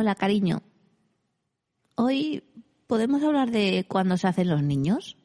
Hola, 0.00 0.14
cariño. 0.14 0.62
Hoy 1.94 2.42
podemos 2.86 3.22
hablar 3.22 3.50
de 3.50 3.84
cuándo 3.86 4.16
se 4.16 4.28
hacen 4.28 4.48
los 4.48 4.62
niños. 4.62 5.18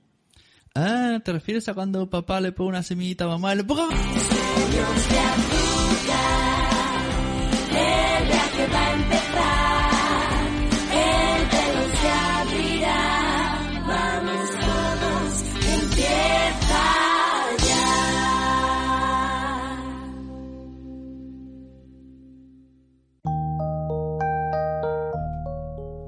Ah, 0.75 1.21
¿te 1.23 1.31
refieres 1.31 1.69
a 1.69 1.73
cuando 1.73 2.09
papá 2.09 2.41
le 2.41 2.51
pone 2.51 2.71
una 2.71 2.83
semillita 2.83 3.23
a 3.23 3.29
mamá 3.29 3.53
y 3.53 3.57
le 3.59 3.63
ponga... 3.63 3.87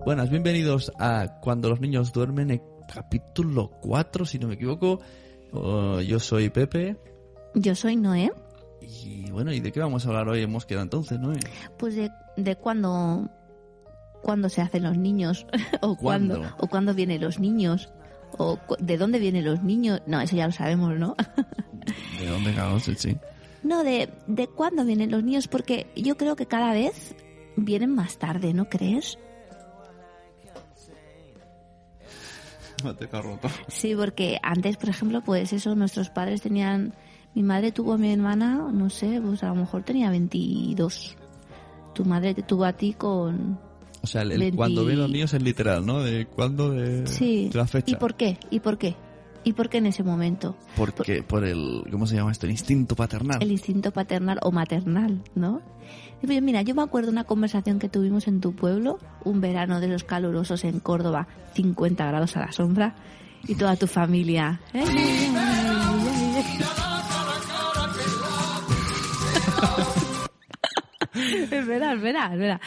Buenas, 0.07 0.29
bienvenidos 0.29 0.89
a 0.99 1.41
Cuando 1.41 1.67
los 1.67 1.81
niños 1.81 2.13
duermen, 2.13 2.49
el 2.49 2.61
capítulo 2.93 3.71
4, 3.81 4.23
si 4.25 4.39
no 4.39 4.47
me 4.47 4.53
equivoco. 4.53 5.01
Oh, 5.51 5.99
yo 5.99 6.17
soy 6.21 6.49
Pepe. 6.49 6.95
Yo 7.55 7.75
soy 7.75 7.97
Noé. 7.97 8.31
Y 8.79 9.29
bueno, 9.31 9.51
¿y 9.51 9.59
de 9.59 9.69
qué 9.73 9.81
vamos 9.81 10.05
a 10.05 10.07
hablar 10.07 10.29
hoy? 10.29 10.41
Hemos 10.43 10.65
quedado 10.65 10.83
entonces, 10.83 11.19
Noé. 11.19 11.39
Pues 11.77 11.97
de, 11.97 12.09
de 12.37 12.55
cuándo, 12.55 13.29
cuándo 14.21 14.47
se 14.47 14.61
hacen 14.61 14.83
los 14.83 14.97
niños. 14.97 15.45
o 15.81 15.97
¿Cuándo? 15.97 16.37
cuándo. 16.37 16.55
O 16.59 16.67
cuándo 16.67 16.93
vienen 16.93 17.19
los 17.19 17.37
niños. 17.37 17.89
O 18.37 18.55
cu- 18.65 18.77
de 18.79 18.97
dónde 18.97 19.19
vienen 19.19 19.43
los 19.43 19.61
niños. 19.61 20.01
No, 20.07 20.21
eso 20.21 20.37
ya 20.37 20.45
lo 20.45 20.53
sabemos, 20.53 20.97
¿no? 20.97 21.17
¿De 22.17 22.27
dónde 22.27 22.53
cagamos? 22.53 22.83
Sí, 22.83 22.95
sí. 22.95 23.17
no, 23.61 23.83
de, 23.83 24.07
de 24.27 24.47
cuándo 24.47 24.85
vienen 24.85 25.11
los 25.11 25.21
niños. 25.21 25.49
Porque 25.49 25.87
yo 25.97 26.15
creo 26.15 26.37
que 26.37 26.45
cada 26.45 26.71
vez 26.71 27.13
vienen 27.57 27.93
más 27.93 28.17
tarde, 28.19 28.53
¿no 28.53 28.69
crees? 28.69 29.19
Sí, 33.67 33.95
porque 33.95 34.37
antes, 34.41 34.77
por 34.77 34.89
ejemplo, 34.89 35.21
pues 35.21 35.53
eso, 35.53 35.75
nuestros 35.75 36.09
padres 36.09 36.41
tenían... 36.41 36.93
Mi 37.35 37.43
madre 37.43 37.71
tuvo 37.71 37.93
a 37.93 37.97
mi 37.97 38.11
hermana, 38.11 38.67
no 38.73 38.89
sé, 38.89 39.21
pues 39.23 39.43
a 39.43 39.49
lo 39.49 39.55
mejor 39.55 39.83
tenía 39.83 40.09
22. 40.09 41.15
Tu 41.93 42.05
madre 42.05 42.33
te 42.33 42.41
tuvo 42.41 42.65
a 42.65 42.73
ti 42.73 42.93
con... 42.93 43.59
O 44.01 44.07
sea, 44.07 44.21
el, 44.23 44.31
el 44.31 44.39
20 44.39 44.57
cuando 44.57 44.85
ven 44.85 44.97
los 44.99 45.09
niños 45.09 45.33
es 45.33 45.43
literal, 45.43 45.85
¿no? 45.85 46.01
De 46.01 46.25
cuándo, 46.25 46.71
de, 46.71 47.05
Sí. 47.05 47.49
de 47.51 47.57
la 47.59 47.67
fecha. 47.67 47.91
¿Y 47.91 47.95
por 47.95 48.15
qué? 48.15 48.39
¿Y 48.49 48.59
por 48.59 48.77
qué? 48.77 48.95
¿Y 49.47 49.53
por 49.53 49.69
qué 49.69 49.77
en 49.77 49.85
ese 49.85 50.03
momento? 50.03 50.57
Porque 50.75 51.23
por 51.23 51.45
el, 51.45 51.83
¿cómo 51.89 52.05
se 52.05 52.17
llama 52.17 52.33
esto? 52.33 52.47
El 52.47 52.51
instinto 52.51 52.97
paternal. 52.97 53.41
El 53.41 53.49
instinto 53.49 53.91
paternal 53.91 54.39
o 54.41 54.51
maternal, 54.51 55.21
¿no? 55.35 55.61
Pues, 56.21 56.41
Mira, 56.41 56.63
yo 56.63 56.75
me 56.75 56.81
acuerdo 56.81 57.11
una 57.11 57.23
conversación 57.23 57.79
que 57.79 57.87
tuvimos 57.87 58.27
en 58.27 58.41
tu 58.41 58.53
pueblo, 58.53 58.99
un 59.23 59.39
verano 59.39 59.79
de 59.79 59.87
los 59.87 60.03
calurosos 60.03 60.65
en 60.65 60.81
Córdoba, 60.81 61.29
50 61.53 62.05
grados 62.05 62.35
a 62.35 62.41
la 62.41 62.51
sombra, 62.51 62.95
y 63.47 63.55
toda 63.55 63.77
tu 63.77 63.87
familia. 63.87 64.59
¿eh? 64.73 64.83
Es 71.13 71.65
verdad, 71.65 71.95
es 71.95 72.01
verdad, 72.01 72.33
es 72.33 72.39
verdad. 72.39 72.61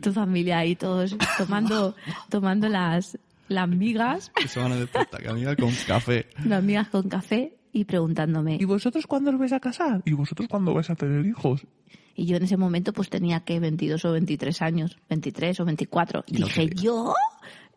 Tu 0.00 0.12
familia 0.12 0.58
ahí 0.58 0.76
todos 0.76 1.16
tomando, 1.38 1.96
tomando 2.28 2.68
las, 2.68 3.18
las 3.48 3.68
migas, 3.68 4.30
Que 4.36 4.48
se 4.48 4.60
van 4.60 4.72
a 4.72 4.76
despertar, 4.76 5.22
que 5.22 5.28
amiga, 5.28 5.54
con 5.56 5.72
café. 5.86 6.26
las 6.44 6.62
migas 6.62 6.88
con 6.88 7.08
café 7.08 7.56
y 7.72 7.84
preguntándome. 7.84 8.56
¿Y 8.60 8.64
vosotros 8.64 9.06
cuándo 9.06 9.30
os 9.30 9.38
vais 9.38 9.52
a 9.52 9.60
casar? 9.60 10.02
¿Y 10.04 10.12
vosotros 10.12 10.48
cuándo 10.48 10.72
vais 10.74 10.88
a 10.90 10.94
tener 10.94 11.24
hijos? 11.26 11.66
Y 12.14 12.24
yo 12.26 12.36
en 12.38 12.44
ese 12.44 12.56
momento 12.56 12.92
pues 12.94 13.10
tenía 13.10 13.40
que 13.40 13.60
22 13.60 14.04
o 14.06 14.12
23 14.12 14.62
años, 14.62 14.96
23 15.10 15.60
o 15.60 15.64
24. 15.66 16.24
Y 16.28 16.38
no 16.38 16.46
Dije. 16.46 16.70
¿yo? 16.74 17.12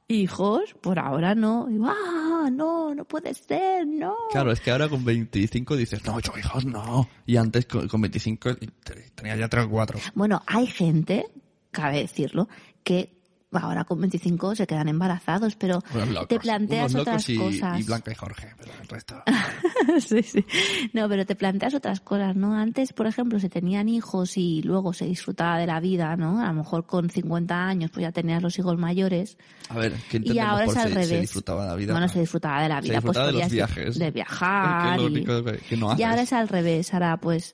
Hijos, 0.08 0.74
por 0.82 0.98
ahora 0.98 1.36
no. 1.36 1.68
Y, 1.70 1.78
ah, 1.84 2.50
no, 2.52 2.96
no 2.96 3.06
puede 3.06 3.34
ser, 3.36 3.86
no. 3.86 4.16
Claro, 4.32 4.52
es 4.52 4.60
que 4.60 4.72
ahora 4.72 4.90
con 4.90 5.06
25 5.06 5.76
dices, 5.76 6.04
no, 6.06 6.20
yo 6.20 6.32
hijos 6.38 6.66
no. 6.66 7.08
Y 7.28 7.36
antes 7.38 7.66
con, 7.68 7.88
con 7.88 8.02
25 8.02 8.56
te- 8.56 9.12
tenía 9.14 9.36
ya 9.36 9.48
3 9.50 9.66
o 9.66 9.70
4. 9.70 10.00
Bueno, 10.16 10.42
hay 10.48 10.66
gente, 10.66 11.26
cabe 11.72 12.00
decirlo, 12.00 12.48
que 12.84 13.19
ahora 13.52 13.84
con 13.84 14.00
25 14.00 14.56
se 14.56 14.68
quedan 14.68 14.88
embarazados, 14.90 15.56
pero 15.56 15.82
te 16.28 16.40
planteas 16.40 16.94
otras 16.96 17.28
y, 17.30 17.36
cosas. 17.38 17.80
y 17.80 17.84
Blanca 17.84 18.12
y 18.12 18.16
Jorge, 18.16 18.50
pero 18.58 18.72
el 18.82 18.88
resto... 18.88 19.24
sí, 20.00 20.22
sí. 20.24 20.46
No, 20.94 21.10
pero 21.10 21.26
te 21.26 21.36
planteas 21.36 21.74
otras 21.74 22.00
cosas, 22.00 22.36
¿no? 22.36 22.54
Antes, 22.56 22.94
por 22.94 23.08
ejemplo, 23.08 23.40
se 23.40 23.50
tenían 23.50 23.90
hijos 23.90 24.38
y 24.38 24.62
luego 24.62 24.94
se 24.94 25.06
disfrutaba 25.06 25.58
de 25.58 25.66
la 25.68 25.80
vida, 25.80 26.16
¿no? 26.16 26.42
A 26.44 26.48
lo 26.48 26.54
mejor 26.54 26.86
con 26.86 27.10
50 27.10 27.56
años 27.68 27.92
pues 27.92 28.04
ya 28.04 28.12
tenías 28.12 28.42
los 28.44 28.58
hijos 28.60 28.78
mayores. 28.78 29.38
A 29.70 29.78
ver, 29.78 29.94
¿qué 30.10 30.22
Y 30.24 30.38
ahora 30.40 30.66
por 30.66 30.74
es 30.76 30.80
al 30.82 30.88
se, 30.90 30.94
revés. 30.94 31.08
se 31.10 31.22
disfrutaba 31.22 31.64
de 31.64 31.70
la 31.70 31.76
vida? 31.76 31.94
Bueno, 31.94 32.08
se 32.08 32.20
disfrutaba 32.20 32.62
de 32.62 32.70
la 32.70 32.76
Se 32.76 32.82
vida. 32.90 33.02
pues 33.02 33.04
disfrutaba 33.04 33.28
de 33.28 33.34
los 33.34 33.52
viajes. 33.52 33.98
De 34.00 34.12
viajar. 34.12 34.84
Que 34.84 34.92
es 34.92 34.98
lo 34.98 35.04
y- 35.10 35.12
único 35.12 35.44
que, 35.44 35.78
no 35.78 35.88
y 35.90 35.94
haces. 35.94 36.06
ahora 36.06 36.22
es 36.22 36.34
al 36.34 36.48
revés. 36.48 36.94
Ahora, 36.94 37.18
pues, 37.18 37.54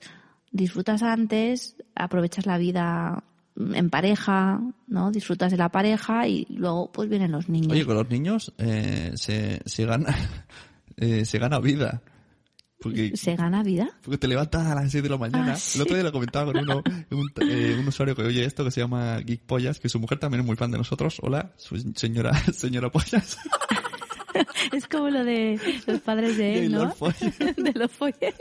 disfrutas 0.52 1.02
antes, 1.02 1.76
aprovechas 1.94 2.44
la 2.46 2.58
vida 2.58 3.24
en 3.56 3.90
pareja, 3.90 4.60
¿no? 4.86 5.10
Disfrutas 5.10 5.50
de 5.50 5.56
la 5.56 5.70
pareja 5.70 6.28
y 6.28 6.46
luego, 6.50 6.90
pues, 6.92 7.08
vienen 7.08 7.32
los 7.32 7.48
niños. 7.48 7.72
Oye, 7.72 7.86
con 7.86 7.96
los 7.96 8.08
niños 8.10 8.52
eh, 8.58 9.12
se, 9.14 9.62
se 9.64 9.84
gana 9.84 10.14
eh, 10.96 11.24
se 11.24 11.38
gana 11.38 11.58
vida. 11.60 12.02
Porque, 12.78 13.16
¿Se 13.16 13.34
gana 13.36 13.62
vida? 13.62 13.88
porque 14.02 14.18
te 14.18 14.28
levantas 14.28 14.66
a 14.66 14.74
las 14.74 14.92
6 14.92 15.02
de 15.02 15.08
la 15.08 15.16
mañana. 15.16 15.54
Ah, 15.54 15.56
sí. 15.56 15.78
El 15.78 15.82
otro 15.82 15.96
día 15.96 16.04
lo 16.04 16.12
comentaba 16.12 16.52
con 16.52 16.62
uno, 16.62 16.82
un, 17.10 17.32
eh, 17.40 17.74
un 17.78 17.88
usuario 17.88 18.14
que 18.14 18.22
oye 18.22 18.44
esto 18.44 18.64
que 18.64 18.70
se 18.70 18.82
llama 18.82 19.18
Geek 19.20 19.46
Pollas, 19.46 19.80
que 19.80 19.88
su 19.88 19.98
mujer 19.98 20.18
también 20.18 20.42
es 20.42 20.46
muy 20.46 20.56
fan 20.56 20.70
de 20.70 20.78
nosotros. 20.78 21.18
Hola, 21.22 21.52
su 21.56 21.78
señora, 21.94 22.34
señora 22.52 22.90
Pollas. 22.90 23.38
Es 24.72 24.86
como 24.86 25.08
lo 25.08 25.24
de 25.24 25.58
los 25.86 26.00
padres 26.00 26.36
de 26.36 26.58
él, 26.58 26.72
¿no? 26.72 26.80
de 26.80 27.72
los 27.72 27.90
Follen. 27.90 28.34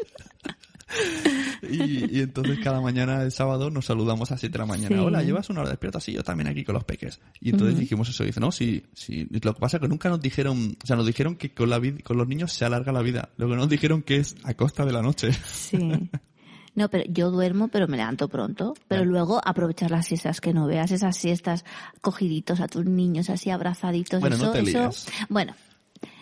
Y, 1.70 2.18
y 2.18 2.22
entonces 2.22 2.60
cada 2.64 2.80
mañana 2.82 3.22
el 3.24 3.32
sábado 3.32 3.70
nos 3.72 3.86
saludamos 3.86 4.32
a 4.32 4.38
7 4.38 4.52
de 4.54 4.60
la 4.60 4.66
mañana. 4.66 4.96
Sí. 4.96 5.02
Hola, 5.02 5.24
¿llevas 5.24 5.50
una 5.50 5.62
hora 5.62 5.70
despierta? 5.70 6.00
Sí, 6.00 6.14
yo 6.14 6.24
también 6.24 6.48
aquí 6.48 6.64
con 6.64 6.76
los 6.76 6.84
peques. 6.84 7.20
Y 7.42 7.50
entonces 7.50 7.78
dijimos 7.80 8.08
eso. 8.10 8.24
Dice, 8.24 8.40
no, 8.40 8.52
sí, 8.52 8.84
sí. 8.94 9.28
Lo 9.42 9.54
que 9.54 9.60
pasa 9.60 9.78
es 9.78 9.82
que 9.82 9.88
nunca 9.88 10.10
nos 10.10 10.22
dijeron, 10.22 10.78
o 10.82 10.86
sea, 10.86 10.96
nos 10.96 11.06
dijeron 11.08 11.36
que 11.36 11.54
con 11.54 11.70
la 11.70 11.80
vid- 11.80 12.04
con 12.04 12.18
los 12.18 12.28
niños 12.28 12.52
se 12.54 12.66
alarga 12.66 12.92
la 12.92 13.02
vida. 13.02 13.30
Lo 13.38 13.50
que 13.50 13.56
nos 13.56 13.68
dijeron 13.70 14.04
que 14.04 14.18
es 14.18 14.36
a 14.44 14.54
costa 14.54 14.86
de 14.86 14.94
la 14.94 15.02
noche. 15.02 15.32
Sí. 15.52 15.78
No, 16.78 16.90
pero 16.90 17.06
yo 17.08 17.32
duermo, 17.32 17.70
pero 17.70 17.88
me 17.88 17.96
levanto 17.96 18.28
pronto. 18.28 18.74
Pero 18.90 19.06
luego 19.06 19.40
aprovechar 19.46 19.92
las 19.92 20.08
siestas 20.08 20.42
que 20.42 20.54
no 20.54 20.68
veas, 20.68 20.92
esas 20.92 21.16
siestas 21.16 21.64
cogiditos 22.02 22.60
a 22.60 22.68
tus 22.68 22.84
niños 22.84 23.30
así 23.30 23.50
abrazaditos. 23.50 24.20
Bueno, 24.20 24.36
no 24.36 24.54
eso, 24.54 24.90
eso, 24.90 25.10
bueno, 25.30 25.56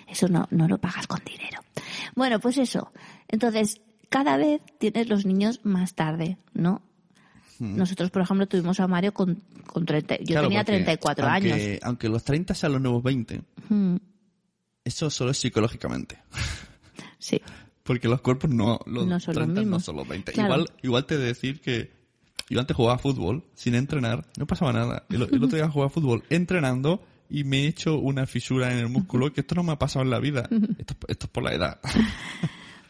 eso 0.07 0.27
no, 0.27 0.47
no 0.51 0.67
lo 0.67 0.77
pagas 0.77 1.07
con 1.07 1.21
dinero. 1.25 1.59
Bueno, 2.15 2.39
pues 2.39 2.59
eso. 2.59 2.91
Entonces, 3.29 3.81
cada 4.13 4.37
vez 4.37 4.61
tienes 4.77 5.09
los 5.09 5.25
niños 5.25 5.61
más 5.63 5.95
tarde, 5.95 6.37
¿no? 6.53 6.83
Nosotros, 7.57 8.11
por 8.11 8.21
ejemplo, 8.21 8.45
tuvimos 8.45 8.79
a 8.79 8.87
Mario 8.87 9.11
con, 9.11 9.41
con 9.65 9.85
30, 9.87 10.17
yo 10.17 10.21
Mm. 10.21 10.25
Claro, 10.27 10.47
tenía 10.49 10.59
porque 10.59 10.71
34 10.73 11.25
aunque, 11.27 11.53
años. 11.53 11.79
Aunque 11.81 12.09
los 12.09 12.23
30 12.23 12.53
sean 12.53 12.73
los 12.73 12.81
nuevos 12.81 13.01
20, 13.01 13.41
Mm, 13.69 13.95
eso 14.85 15.09
solo 15.09 15.31
es 15.31 15.37
psicológicamente. 15.39 16.19
sí. 17.17 17.41
Porque 17.81 18.07
los 18.07 18.21
cuerpos 18.21 18.51
no, 18.51 18.79
los 18.85 19.07
No 19.07 19.19
son 19.19 19.33
los 19.33 19.45
30 19.45 19.61
no 19.63 19.79
son 19.79 19.95
los 19.95 20.07
20. 20.07 20.31
Claro. 20.31 20.53
Igual, 20.53 20.69
igual 20.83 21.05
te 21.07 21.15
he 21.15 21.17
de 21.17 21.25
decir 21.25 21.59
que 21.59 21.91
yo 22.49 22.59
antes 22.59 22.75
jugaba 22.77 22.99
fútbol 22.99 23.43
sin 23.55 23.73
entrenar, 23.73 24.27
no 24.37 24.45
pasaba 24.45 24.73
nada. 24.73 25.05
El, 25.09 25.23
el 25.23 25.43
otro 25.43 25.57
día 25.57 25.67
jugaba 25.69 25.89
fútbol 25.89 26.23
entrenando 26.29 27.01
y 27.31 27.45
me 27.45 27.63
he 27.63 27.67
hecho 27.67 27.97
una 27.97 28.27
fisura 28.27 28.71
en 28.73 28.77
el 28.77 28.89
músculo 28.89 29.33
que 29.33 29.41
esto 29.41 29.55
no 29.55 29.63
me 29.63 29.71
ha 29.71 29.79
pasado 29.79 30.03
en 30.03 30.11
la 30.11 30.19
vida. 30.19 30.47
Esto, 30.77 30.95
esto 31.07 31.25
es 31.25 31.31
por 31.31 31.43
la 31.43 31.53
edad. 31.53 31.79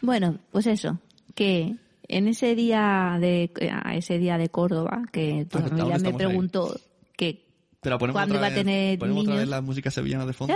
Bueno, 0.02 0.38
pues 0.52 0.68
eso, 0.68 1.00
que 1.36 1.76
en 2.08 2.28
ese 2.28 2.56
día 2.56 3.18
de 3.20 3.52
a 3.84 3.96
ese 3.96 4.18
día 4.20 4.38
de 4.38 4.50
Córdoba, 4.50 5.04
que 5.12 5.46
tu 5.50 5.58
Ah, 5.60 5.62
familia 5.62 5.94
aún 5.96 6.02
me 6.04 6.10
ahí. 6.10 6.14
preguntó 6.16 6.76
que 7.18 7.46
Pero 7.82 7.98
ponemos 7.98 8.18
¿Cuándo 8.20 8.36
iba 8.36 8.48
a 8.48 8.54
tener 8.54 9.00
ponemos 9.00 9.22
otra 9.24 9.34
vez 9.36 9.42
niños? 9.44 9.50
la 9.56 9.62
música 9.62 9.90
sevillana 9.92 10.26
de 10.26 10.34
fondo. 10.34 10.54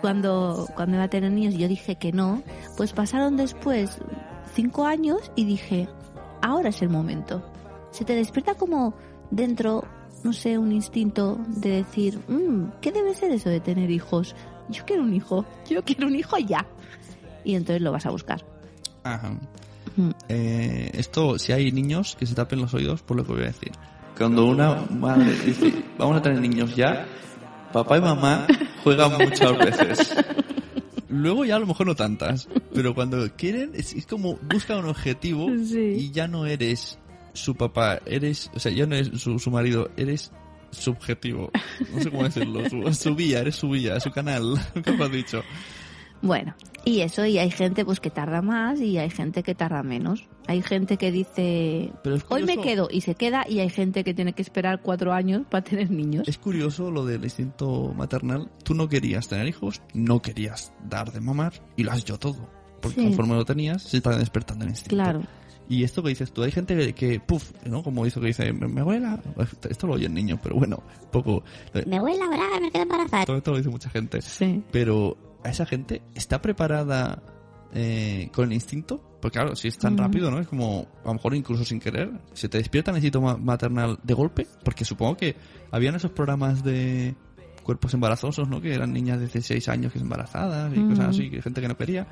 cuando 0.00 0.68
cuando 0.74 0.96
iba 0.96 1.04
a 1.04 1.08
tener 1.08 1.32
niños 1.32 1.54
yo 1.54 1.66
dije 1.68 1.96
que 1.96 2.12
no, 2.12 2.42
pues 2.76 2.92
pasaron 2.92 3.36
después 3.36 3.98
cinco 4.54 4.86
años 4.86 5.18
y 5.34 5.44
dije, 5.46 5.88
ahora 6.42 6.68
es 6.68 6.82
el 6.82 6.88
momento. 6.90 7.42
Se 7.90 8.04
te 8.04 8.14
despierta 8.14 8.54
como 8.54 8.94
dentro, 9.30 9.84
no 10.24 10.32
sé, 10.32 10.58
un 10.58 10.72
instinto 10.72 11.38
de 11.48 11.70
decir, 11.84 12.18
"Mm, 12.28 12.80
¿qué 12.80 12.90
debe 12.90 13.14
ser 13.14 13.30
eso 13.30 13.48
de 13.50 13.60
tener 13.60 13.90
hijos? 13.90 14.34
Yo 14.70 14.84
quiero 14.84 15.02
un 15.04 15.14
hijo, 15.14 15.44
yo 15.68 15.84
quiero 15.84 16.08
un 16.08 16.16
hijo 16.16 16.38
ya. 16.38 16.66
Y 17.44 17.54
entonces 17.54 17.82
lo 17.82 17.92
vas 17.92 18.06
a 18.06 18.10
buscar. 18.10 18.44
Ajá. 19.02 19.38
Mm. 19.96 20.10
Eh, 20.28 20.90
esto, 20.94 21.38
si 21.38 21.52
hay 21.52 21.70
niños 21.70 22.16
que 22.18 22.26
se 22.26 22.34
tapen 22.34 22.60
los 22.60 22.72
oídos, 22.74 23.02
por 23.02 23.16
lo 23.16 23.24
que 23.24 23.32
voy 23.32 23.42
a 23.42 23.46
decir. 23.46 23.70
Cuando 24.16 24.46
una 24.46 24.76
madre 24.90 25.32
dice, 25.44 25.72
vamos 25.98 26.16
a 26.16 26.22
tener 26.22 26.40
niños 26.40 26.74
ya, 26.74 27.06
papá 27.72 27.98
y 27.98 28.00
mamá 28.00 28.46
juegan 28.82 29.12
muchas 29.18 29.58
veces. 29.58 30.16
Luego 31.08 31.44
ya 31.44 31.56
a 31.56 31.58
lo 31.58 31.66
mejor 31.66 31.86
no 31.86 31.94
tantas, 31.94 32.48
pero 32.72 32.94
cuando 32.94 33.28
quieren 33.36 33.72
es, 33.74 33.92
es 33.92 34.06
como 34.06 34.36
busca 34.50 34.76
un 34.76 34.86
objetivo 34.86 35.48
Sí. 35.64 35.96
y 35.98 36.10
ya 36.10 36.26
no 36.26 36.46
eres 36.46 36.98
su 37.34 37.54
papá, 37.54 38.00
eres, 38.06 38.50
o 38.54 38.58
sea, 38.58 38.72
ya 38.72 38.86
no 38.86 38.94
eres 38.96 39.20
su, 39.20 39.38
su 39.38 39.50
marido, 39.50 39.90
eres 39.96 40.32
subjetivo. 40.70 41.50
No 41.92 42.00
sé 42.00 42.10
cómo 42.10 42.24
decirlo, 42.24 42.68
su, 42.68 42.92
su 42.94 43.14
vía, 43.14 43.40
eres 43.40 43.56
su 43.56 43.68
vía, 43.68 44.00
su 44.00 44.10
canal, 44.10 44.54
¿cómo 44.84 45.04
has 45.04 45.12
dicho? 45.12 45.42
Bueno, 46.22 46.54
y 46.86 47.00
eso, 47.02 47.26
y 47.26 47.36
hay 47.38 47.50
gente 47.50 47.84
pues 47.84 48.00
que 48.00 48.08
tarda 48.08 48.40
más 48.40 48.80
y 48.80 48.96
hay 48.96 49.10
gente 49.10 49.42
que 49.42 49.54
tarda 49.54 49.82
menos. 49.82 50.26
Hay 50.46 50.62
gente 50.62 50.96
que 50.96 51.12
dice, 51.12 51.92
Pero 52.02 52.16
es 52.16 52.24
hoy 52.30 52.44
me 52.44 52.56
quedo 52.58 52.88
y 52.90 53.02
se 53.02 53.14
queda, 53.14 53.44
y 53.46 53.58
hay 53.60 53.68
gente 53.68 54.04
que 54.04 54.14
tiene 54.14 54.32
que 54.32 54.40
esperar 54.40 54.80
cuatro 54.80 55.12
años 55.12 55.42
para 55.50 55.64
tener 55.64 55.90
niños. 55.90 56.26
Es 56.26 56.38
curioso 56.38 56.90
lo 56.90 57.04
del 57.04 57.24
instinto 57.24 57.92
maternal. 57.94 58.50
Tú 58.62 58.74
no 58.74 58.88
querías 58.88 59.28
tener 59.28 59.46
hijos, 59.48 59.82
no 59.92 60.22
querías 60.22 60.72
dar 60.88 61.12
de 61.12 61.20
mamar 61.20 61.52
y 61.76 61.82
lo 61.82 61.92
has 61.92 61.98
hecho 61.98 62.18
todo. 62.18 62.48
Porque 62.80 63.00
Sí. 63.00 63.06
conforme 63.06 63.34
lo 63.34 63.44
tenías, 63.44 63.82
se 63.82 63.98
está 63.98 64.16
despertando 64.16 64.64
el 64.64 64.70
instinto. 64.70 64.94
Claro. 64.96 65.22
Y 65.68 65.82
esto 65.84 66.02
que 66.02 66.10
dices 66.10 66.32
tú, 66.32 66.42
hay 66.42 66.50
gente 66.52 66.76
que, 66.76 66.92
que 66.94 67.20
puf, 67.20 67.52
¿no? 67.66 67.82
Como 67.82 68.04
dice 68.04 68.20
que 68.20 68.26
dice, 68.26 68.52
me, 68.52 68.68
me 68.68 68.82
huele 68.82 69.00
la-". 69.00 69.20
Esto 69.70 69.86
lo 69.86 69.94
oye 69.94 70.06
el 70.06 70.14
niño, 70.14 70.38
pero 70.42 70.56
bueno, 70.56 70.82
poco. 71.10 71.42
Me 71.86 72.00
huele 72.00 72.18
la 72.18 72.26
braga, 72.28 72.60
me 72.60 72.70
quedo 72.70 72.82
embarazada. 72.82 73.24
Todo 73.24 73.36
esto 73.38 73.50
lo 73.52 73.56
dice 73.58 73.70
mucha 73.70 73.88
gente. 73.90 74.20
Sí. 74.22 74.62
Pero 74.70 75.16
a 75.42 75.48
esa 75.50 75.64
gente 75.66 76.02
está 76.14 76.40
preparada 76.42 77.22
eh, 77.72 78.28
con 78.34 78.44
el 78.46 78.52
instinto. 78.52 79.02
Porque 79.20 79.38
claro, 79.38 79.56
si 79.56 79.68
es 79.68 79.78
tan 79.78 79.94
Mm. 79.94 79.98
rápido, 79.98 80.30
¿no? 80.30 80.38
Es 80.38 80.46
como, 80.46 80.86
a 81.02 81.08
lo 81.08 81.14
mejor 81.14 81.34
incluso 81.34 81.64
sin 81.64 81.80
querer, 81.80 82.10
se 82.34 82.48
te 82.50 82.58
despierta 82.58 82.90
el 82.90 82.98
instinto 82.98 83.22
ma- 83.22 83.38
maternal 83.38 83.98
de 84.02 84.12
golpe. 84.14 84.46
Porque 84.62 84.84
supongo 84.84 85.16
que 85.16 85.34
habían 85.70 85.94
esos 85.94 86.10
programas 86.10 86.62
de 86.62 87.14
cuerpos 87.62 87.94
embarazosos, 87.94 88.46
¿no? 88.50 88.60
Que 88.60 88.74
eran 88.74 88.92
niñas 88.92 89.16
de 89.18 89.24
16 89.26 89.66
años 89.70 89.90
que 89.92 89.98
se 89.98 90.04
embarazadas 90.04 90.74
y 90.76 90.78
Mm. 90.78 90.90
cosas 90.90 91.08
así, 91.08 91.30
que 91.30 91.40
gente 91.40 91.62
que 91.62 91.68
no 91.68 91.76
quería. 91.78 92.06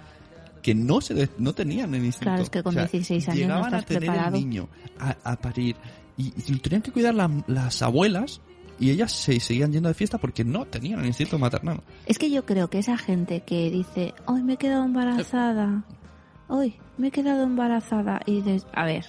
Que 0.62 0.74
no 0.74 1.00
se 1.00 1.14
de- 1.14 1.28
no 1.38 1.52
tenían 1.54 1.94
el 1.94 2.04
instinto. 2.04 2.30
Claro, 2.30 2.42
es 2.42 2.50
que 2.50 2.62
con 2.62 2.74
16 2.74 3.28
años 3.28 3.36
no 3.36 3.42
llegaban 3.42 3.64
estás 3.66 3.82
a 3.82 3.86
tener 3.86 4.00
preparado. 4.02 4.36
el 4.36 4.42
niño, 4.44 4.68
a, 4.98 5.16
a 5.24 5.36
parir. 5.36 5.76
Y, 6.16 6.30
tenían 6.58 6.82
que 6.82 6.92
cuidar 6.92 7.14
la- 7.14 7.30
las 7.48 7.82
abuelas 7.82 8.40
y 8.78 8.90
ellas 8.90 9.12
se 9.12 9.38
seguían 9.40 9.72
yendo 9.72 9.88
de 9.88 9.94
fiesta 9.94 10.18
porque 10.18 10.44
no 10.44 10.64
tenían 10.66 11.00
el 11.00 11.06
instinto 11.06 11.38
maternal. 11.38 11.80
Es 12.06 12.18
que 12.18 12.30
yo 12.30 12.44
creo 12.46 12.68
que 12.70 12.78
esa 12.78 12.96
gente 12.96 13.40
que 13.40 13.70
dice, 13.70 14.14
hoy 14.26 14.42
me 14.42 14.54
he 14.54 14.56
quedado 14.56 14.84
embarazada, 14.84 15.84
hoy 16.48 16.76
me 16.98 17.08
he 17.08 17.10
quedado 17.10 17.42
embarazada, 17.44 18.20
y 18.26 18.36
dices, 18.42 18.66
a 18.72 18.84
ver, 18.84 19.06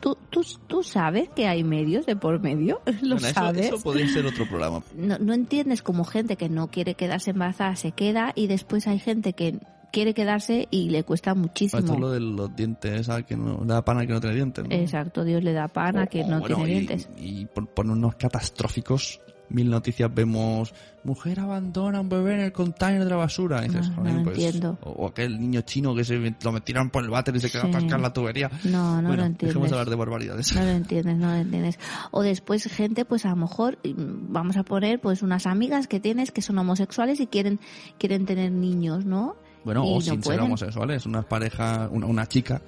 ¿tú, 0.00 0.16
tú, 0.30 0.42
tú 0.66 0.82
sabes 0.82 1.28
que 1.28 1.46
hay 1.46 1.62
medios 1.64 2.06
de 2.06 2.16
por 2.16 2.40
medio? 2.40 2.80
¿Lo 3.02 3.16
Bueno, 3.16 3.26
eso, 3.28 3.34
sabes? 3.34 3.66
eso 3.66 3.80
podría 3.80 4.08
ser 4.08 4.26
otro 4.26 4.48
programa. 4.48 4.82
no, 4.96 5.18
no 5.18 5.32
entiendes 5.34 5.82
como 5.82 6.04
gente 6.04 6.36
que 6.36 6.48
no 6.48 6.68
quiere 6.68 6.94
quedarse 6.94 7.30
embarazada 7.30 7.76
se 7.76 7.92
queda 7.92 8.32
y 8.34 8.46
después 8.48 8.86
hay 8.86 8.98
gente 8.98 9.32
que 9.34 9.58
quiere 9.92 10.14
quedarse 10.14 10.66
y 10.70 10.90
le 10.90 11.04
cuesta 11.04 11.34
muchísimo. 11.34 11.78
Esto 11.78 11.92
es 11.94 12.00
lo 12.00 12.10
de 12.10 12.18
los 12.20 12.56
dientes, 12.56 13.06
¿sabes? 13.06 13.26
Que 13.26 13.36
no, 13.36 13.58
da 13.64 13.84
pana 13.84 14.04
que 14.06 14.12
no 14.14 14.20
tiene 14.20 14.34
dientes. 14.36 14.64
¿no? 14.68 14.74
Exacto, 14.74 15.22
Dios 15.24 15.44
le 15.44 15.52
da 15.52 15.68
pan 15.68 15.98
a 15.98 16.04
O- 16.04 16.06
que 16.08 16.22
o 16.22 16.28
no 16.28 16.40
bueno, 16.40 16.56
tiene 16.56 16.70
y- 16.70 16.74
dientes. 16.74 17.08
Y, 17.16 17.44
por 17.46 17.86
unos 17.86 18.14
catastróficos, 18.16 19.20
mil 19.50 19.68
noticias 19.68 20.10
vemos, 20.14 20.72
mujer 21.04 21.40
abandona 21.40 21.98
a 21.98 22.00
un 22.00 22.08
bebé 22.08 22.34
en 22.34 22.40
el 22.40 22.52
container 22.52 23.04
de 23.04 23.10
la 23.10 23.16
basura. 23.16 23.62
Y 23.64 23.68
dices, 23.68 23.90
No, 23.90 23.96
no 23.96 24.00
"Joder, 24.02 24.14
lo 24.14 24.22
pues", 24.24 24.38
entiendo. 24.38 24.78
O, 24.82 25.06
aquel 25.08 25.38
niño 25.38 25.60
chino 25.60 25.94
que 25.94 26.04
se 26.04 26.16
lo 26.42 26.52
metieron 26.52 26.88
por 26.88 27.04
el 27.04 27.10
váter 27.10 27.36
y 27.36 27.40
se 27.40 27.50
quedó 27.50 27.64
Sí. 27.70 27.88
la 27.88 28.12
tubería. 28.14 28.50
No, 28.64 29.02
no 29.02 29.08
bueno, 29.08 29.22
lo 29.24 29.26
entiendes. 29.26 29.48
dejemos 29.48 29.68
de 29.68 29.74
hablar 29.76 29.90
de 29.90 29.96
barbaridades. 29.96 30.54
No 30.56 30.62
lo 30.62 30.68
entiendes, 30.70 31.16
no 31.18 31.26
lo 31.26 31.34
entiendes. 31.36 31.78
O 32.12 32.22
después 32.22 32.64
gente, 32.64 33.04
pues 33.04 33.26
a 33.26 33.30
lo 33.30 33.36
mejor, 33.36 33.76
mm, 33.84 34.32
vamos 34.32 34.56
a 34.56 34.62
poner 34.62 35.00
pues 35.00 35.22
unas 35.22 35.46
amigas 35.46 35.86
que 35.86 36.00
tienes 36.00 36.30
que 36.32 36.40
son 36.40 36.58
homosexuales 36.58 37.20
y 37.20 37.26
quieren, 37.26 37.60
quieren 37.98 38.24
tener 38.24 38.52
niños, 38.52 39.04
¿no? 39.04 39.36
Bueno, 39.64 39.84
o 39.84 39.94
no 39.96 40.00
sin 40.00 40.14
ser 40.14 40.20
pueden. 40.22 40.40
homosexuales, 40.40 41.06
una 41.06 41.22
pareja, 41.22 41.88
una, 41.90 42.06
una 42.06 42.26
chica 42.26 42.60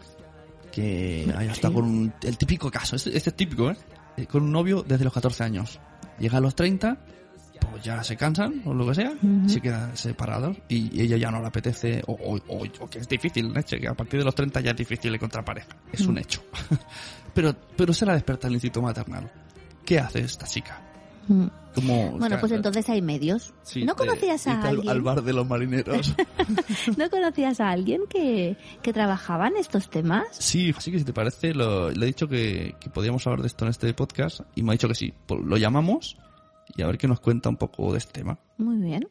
que 0.72 1.32
haya 1.36 1.52
estado 1.52 1.74
con 1.74 1.84
un, 1.84 2.12
el 2.22 2.36
típico 2.38 2.70
caso, 2.70 2.96
este, 2.96 3.16
este 3.16 3.30
es 3.30 3.36
típico, 3.36 3.70
¿eh? 3.70 3.76
Eh, 4.16 4.26
Con 4.26 4.42
un 4.44 4.52
novio 4.52 4.84
desde 4.86 5.04
los 5.04 5.12
14 5.12 5.42
años. 5.44 5.78
Llega 6.18 6.38
a 6.38 6.40
los 6.40 6.54
30, 6.54 6.96
pues 7.70 7.82
ya 7.82 8.02
se 8.04 8.16
cansan 8.16 8.62
o 8.64 8.72
lo 8.74 8.86
que 8.86 8.94
sea, 8.94 9.12
se 9.46 9.60
quedan 9.60 9.96
separados 9.96 10.56
y 10.68 11.00
ella 11.00 11.16
ya 11.16 11.30
no 11.30 11.40
le 11.40 11.46
apetece, 11.48 12.02
o, 12.06 12.12
o- 12.12 12.36
o- 12.48 12.64
o 12.80 12.88
que 12.90 12.98
es 13.00 13.08
difícil, 13.08 13.52
leche, 13.52 13.78
que 13.80 13.88
a 13.88 13.94
partir 13.94 14.20
de 14.20 14.24
los 14.24 14.34
30 14.34 14.60
ya 14.60 14.70
es 14.70 14.76
difícil 14.76 15.12
encontrar 15.14 15.44
pareja. 15.44 15.76
Es 15.92 16.00
un 16.02 16.14
Mm. 16.14 16.18
hecho. 16.18 16.42
pero, 17.34 17.54
pero 17.76 17.92
se 17.92 18.06
la 18.06 18.14
desperta 18.14 18.46
el 18.46 18.54
instinto 18.54 18.80
maternal. 18.82 19.30
¿Qué 19.84 19.98
hace 19.98 20.20
esta 20.20 20.46
chica? 20.46 20.80
Mm. 21.28 21.46
Como, 21.74 22.12
Bueno, 22.18 22.36
pues 22.38 22.52
entonces 22.52 22.88
hay 22.88 23.02
medios. 23.02 23.52
Sí, 23.64 23.84
¿No 23.84 23.94
de 23.94 23.98
conocías 23.98 24.46
a 24.46 24.60
al- 24.60 24.66
alguien? 24.68 24.88
al 24.90 25.00
bar 25.02 25.22
de 25.22 25.32
los 25.32 25.44
marineros. 25.48 26.14
¿No 26.96 27.10
conocías 27.10 27.58
a 27.60 27.70
alguien 27.70 28.02
que, 28.08 28.56
que 28.80 28.92
trabajaba 28.92 29.48
en 29.48 29.56
estos 29.56 29.90
temas? 29.90 30.24
Sí, 30.30 30.72
así 30.76 30.92
que 30.92 31.00
si 31.00 31.04
te 31.04 31.12
parece, 31.12 31.52
lo- 31.52 31.90
le 31.90 32.04
he 32.04 32.06
dicho 32.06 32.28
que, 32.28 32.76
que 32.78 32.90
podíamos 32.90 33.26
hablar 33.26 33.40
de 33.40 33.48
esto 33.48 33.64
en 33.64 33.70
este 33.72 33.92
podcast 33.92 34.40
y 34.54 34.62
me 34.62 34.70
ha 34.70 34.72
dicho 34.74 34.86
que 34.86 34.94
sí. 34.94 35.12
Pues 35.26 35.40
lo 35.44 35.56
llamamos 35.56 36.16
y 36.76 36.82
a 36.82 36.86
ver 36.86 36.96
qué 36.96 37.08
nos 37.08 37.18
cuenta 37.18 37.48
un 37.48 37.56
poco 37.56 37.90
de 37.90 37.98
este 37.98 38.12
tema. 38.20 38.38
Muy 38.56 38.76
bien. 38.76 39.08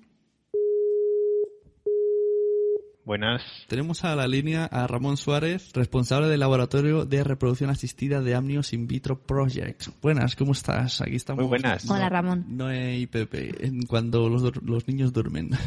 Buenas. 3.06 3.42
Tenemos 3.68 4.06
a 4.06 4.16
la 4.16 4.28
línea 4.28 4.64
a 4.66 4.88
Ramón 4.88 5.18
Suárez, 5.18 5.72
responsable 5.74 6.30
del 6.30 6.40
Laboratorio 6.40 7.04
de 7.06 7.26
Reproducción 7.26 7.70
Asistida 7.70 8.22
de 8.22 8.34
Amnios 8.34 8.72
In 8.72 8.88
Vitro 8.88 9.20
Project. 9.20 9.88
Buenas, 10.02 10.38
¿cómo 10.38 10.54
estás? 10.54 11.02
Aquí 11.02 11.16
estamos. 11.18 11.42
Muy 11.44 11.50
buenas. 11.50 11.90
Hola, 11.90 12.08
Ramón. 12.08 12.46
Noé 12.48 13.00
y 13.00 13.08
Pepe, 13.08 13.54
cuando 13.90 14.30
los, 14.30 14.88
niños 14.88 15.12
duermen. 15.12 15.52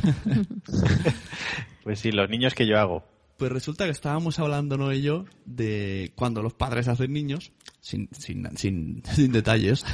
Pues 1.85 2.01
sí, 2.01 2.11
los 2.11 2.29
niños 2.29 2.53
que 2.53 2.67
yo 2.67 2.81
hago. 2.81 3.05
Pues 3.37 3.53
resulta 3.53 3.85
que 3.85 3.93
estábamos 3.93 4.41
hablando, 4.41 4.77
Noé 4.77 4.97
y 4.97 5.03
yo, 5.03 5.25
de 5.45 6.11
cuando 6.17 6.43
los 6.43 6.53
padres 6.53 6.89
hacen 6.89 7.13
niños, 7.13 7.53
sin, 7.81 8.09
sin, 8.11 8.49
sin, 8.57 9.05
sin 9.15 9.31
detalles. 9.31 9.85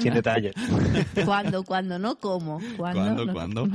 Sin 0.00 0.12
detalles. 0.12 0.54
¿Cuándo, 1.24 1.62
cuándo, 1.62 2.00
no? 2.00 2.18
¿Cómo? 2.18 2.58
¿Cuándo? 2.76 3.00
cuándo, 3.00 3.26
no? 3.26 3.32
cuándo. 3.32 3.68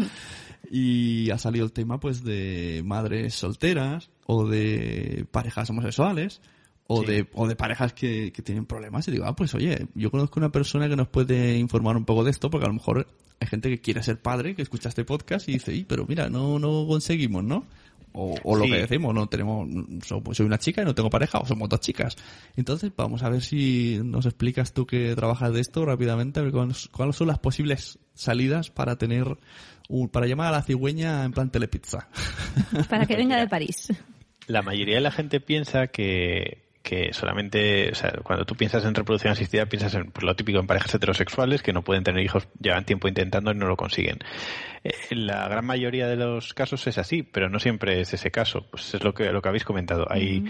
Y 0.73 1.29
ha 1.31 1.37
salido 1.37 1.65
el 1.65 1.73
tema 1.73 1.99
pues 1.99 2.23
de 2.23 2.81
madres 2.85 3.35
solteras 3.35 4.09
o 4.25 4.47
de 4.47 5.25
parejas 5.29 5.69
homosexuales 5.69 6.39
o 6.87 7.01
Sí. 7.01 7.07
de 7.07 7.27
o 7.33 7.45
de 7.47 7.57
parejas 7.57 7.91
que, 7.93 8.31
que 8.31 8.41
tienen 8.41 8.65
problemas 8.65 9.05
y 9.07 9.11
digo, 9.11 9.25
ah, 9.25 9.35
pues 9.35 9.53
oye, 9.53 9.87
yo 9.95 10.09
conozco 10.11 10.39
una 10.39 10.49
persona 10.51 10.87
que 10.87 10.95
nos 10.95 11.09
puede 11.09 11.57
informar 11.57 11.97
un 11.97 12.05
poco 12.05 12.23
de 12.23 12.31
esto 12.31 12.49
porque 12.49 12.65
a 12.65 12.69
lo 12.69 12.75
mejor 12.75 13.05
hay 13.41 13.47
gente 13.47 13.69
que 13.69 13.81
quiere 13.81 14.01
ser 14.01 14.21
padre, 14.21 14.55
que 14.55 14.61
escucha 14.61 14.87
este 14.87 15.03
podcast 15.03 15.49
y 15.49 15.53
dice, 15.53 15.73
"Y, 15.75 15.83
pero 15.83 16.05
mira, 16.07 16.29
no 16.29 16.57
no 16.57 16.85
conseguimos, 16.87 17.43
¿no?" 17.43 17.65
O, 18.13 18.35
o 18.43 18.55
lo 18.57 18.65
Sí. 18.65 18.71
que 18.71 18.77
decimos, 18.79 19.13
no 19.15 19.27
tenemos, 19.27 19.67
so- 20.05 20.21
soy 20.33 20.45
una 20.45 20.57
chica 20.57 20.81
y 20.81 20.85
no 20.85 20.93
tengo 20.93 21.09
pareja, 21.09 21.39
o 21.39 21.45
somos 21.45 21.69
dos 21.69 21.79
chicas. 21.79 22.15
Entonces, 22.57 22.91
vamos 22.95 23.23
a 23.23 23.29
ver 23.29 23.41
si 23.41 23.99
nos 24.03 24.25
explicas 24.25 24.73
tú 24.73 24.85
que 24.85 25.15
trabajas 25.15 25.53
de 25.53 25.61
esto 25.61 25.85
rápidamente, 25.85 26.39
a 26.39 26.43
ver 26.43 26.51
cuáles, 26.51 26.87
cuáles 26.89 27.15
son 27.15 27.27
las 27.27 27.39
posibles 27.39 27.99
salidas 28.13 28.69
para 28.69 28.97
tener, 28.97 29.37
un, 29.87 30.09
para 30.09 30.27
llamar 30.27 30.47
a 30.47 30.51
la 30.57 30.61
cigüeña 30.63 31.23
en 31.23 31.31
plan 31.31 31.49
telepizza. 31.51 32.09
Para 32.89 33.05
que 33.05 33.15
venga 33.17 33.37
de 33.37 33.47
París. 33.47 33.93
La 34.47 34.61
mayoría 34.61 34.95
de 34.95 35.01
la 35.01 35.11
gente 35.11 35.39
piensa 35.39 35.87
que, 35.87 36.60
que 36.81 37.13
solamente, 37.13 37.91
o 37.91 37.95
sea, 37.95 38.11
cuando 38.23 38.45
tú 38.45 38.55
piensas 38.55 38.83
en 38.85 38.95
reproducción 38.95 39.33
asistida, 39.33 39.65
piensas 39.65 39.93
en 39.95 40.11
pues, 40.11 40.23
lo 40.23 40.35
típico 40.35 40.59
en 40.59 40.67
parejas 40.67 40.93
heterosexuales 40.95 41.61
que 41.61 41.73
no 41.73 41.83
pueden 41.83 42.03
tener 42.03 42.23
hijos, 42.23 42.47
llevan 42.59 42.85
tiempo 42.85 43.07
intentando 43.07 43.51
y 43.51 43.55
no 43.55 43.67
lo 43.67 43.77
consiguen. 43.77 44.19
Eh, 44.83 44.93
en 45.11 45.27
la 45.27 45.47
gran 45.47 45.65
mayoría 45.65 46.07
de 46.07 46.15
los 46.15 46.53
casos 46.53 46.85
es 46.87 46.97
así, 46.97 47.23
pero 47.23 47.49
no 47.49 47.59
siempre 47.59 48.01
es 48.01 48.13
ese 48.13 48.31
caso. 48.31 48.65
Pues 48.69 48.93
es 48.93 49.03
lo 49.03 49.13
que, 49.13 49.31
lo 49.31 49.41
que 49.41 49.49
habéis 49.49 49.63
comentado. 49.65 50.05
Hay 50.09 50.45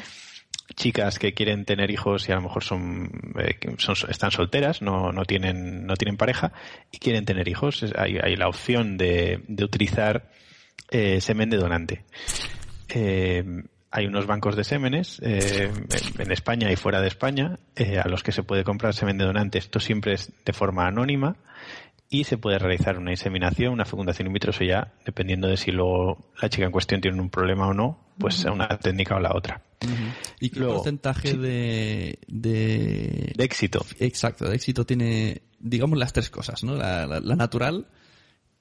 chicas 0.76 1.20
que 1.20 1.34
quieren 1.34 1.66
tener 1.66 1.92
hijos 1.92 2.28
y 2.30 2.32
a 2.32 2.36
lo 2.36 2.42
mejor 2.42 2.64
son, 2.64 3.12
eh, 3.40 3.58
son 3.78 3.96
están 4.10 4.32
solteras, 4.32 4.82
no, 4.82 5.12
no 5.12 5.26
tienen, 5.26 5.86
no 5.86 5.96
tienen 5.96 6.18
pareja 6.18 6.54
y 6.92 6.98
quieren 6.98 7.26
tener 7.26 7.48
hijos. 7.48 7.84
Hay, 7.98 8.18
hay 8.22 8.36
la 8.36 8.48
opción 8.48 8.98
de, 8.98 9.44
de 9.48 9.64
utilizar 9.64 10.30
eh, 10.90 11.22
semen 11.22 11.50
de 11.50 11.58
donante. 11.58 12.04
Eh, 12.90 13.44
hay 13.92 14.06
unos 14.08 14.26
bancos 14.26 14.56
de 14.56 14.64
sémenes 14.64 15.20
eh, 15.22 15.70
en, 16.20 16.32
España 16.32 16.72
y 16.72 16.76
fuera 16.78 17.02
de 17.02 17.08
España 17.10 17.60
eh, 17.76 18.00
a 18.00 18.08
los 18.08 18.24
que 18.24 18.32
se 18.32 18.42
puede 18.44 18.64
comprar 18.64 18.94
semen 18.94 19.18
de 19.18 19.26
donante. 19.26 19.58
Esto 19.58 19.80
siempre 19.80 20.14
es 20.14 20.32
de 20.46 20.54
forma 20.54 20.88
anónima 20.88 21.36
y 22.10 22.24
se 22.24 22.38
puede 22.38 22.58
realizar 22.60 22.98
una 22.98 23.12
inseminación, 23.12 23.74
una 23.74 23.86
fecundación 23.86 24.28
in 24.28 24.34
vitro, 24.34 24.52
eso 24.52 24.64
ya 24.66 24.94
dependiendo 25.06 25.48
de 25.48 25.56
si 25.58 25.72
luego 25.72 26.30
la 26.42 26.50
chica 26.50 26.66
en 26.66 26.72
cuestión 26.72 27.00
tiene 27.02 27.22
un 27.22 27.30
problema 27.30 27.68
o 27.68 27.74
no, 27.74 28.00
pues 28.18 28.44
una 28.46 28.68
técnica 28.80 29.16
o 29.16 29.20
la 29.20 29.32
otra. 29.36 29.62
¿Y 30.40 30.50
qué 30.50 30.60
Luego, 30.60 30.76
porcentaje 30.76 31.32
sí. 31.32 31.38
de, 31.38 32.20
de... 32.28 33.34
De 33.36 33.44
éxito. 33.44 33.86
Exacto, 34.00 34.48
de 34.48 34.56
éxito 34.56 34.86
tiene, 34.86 35.42
digamos, 35.60 35.98
las 35.98 36.14
tres 36.14 36.30
cosas, 36.30 36.64
¿no? 36.64 36.76
La, 36.76 37.06
la- 37.08 37.20
la 37.20 37.36
natural 37.36 37.88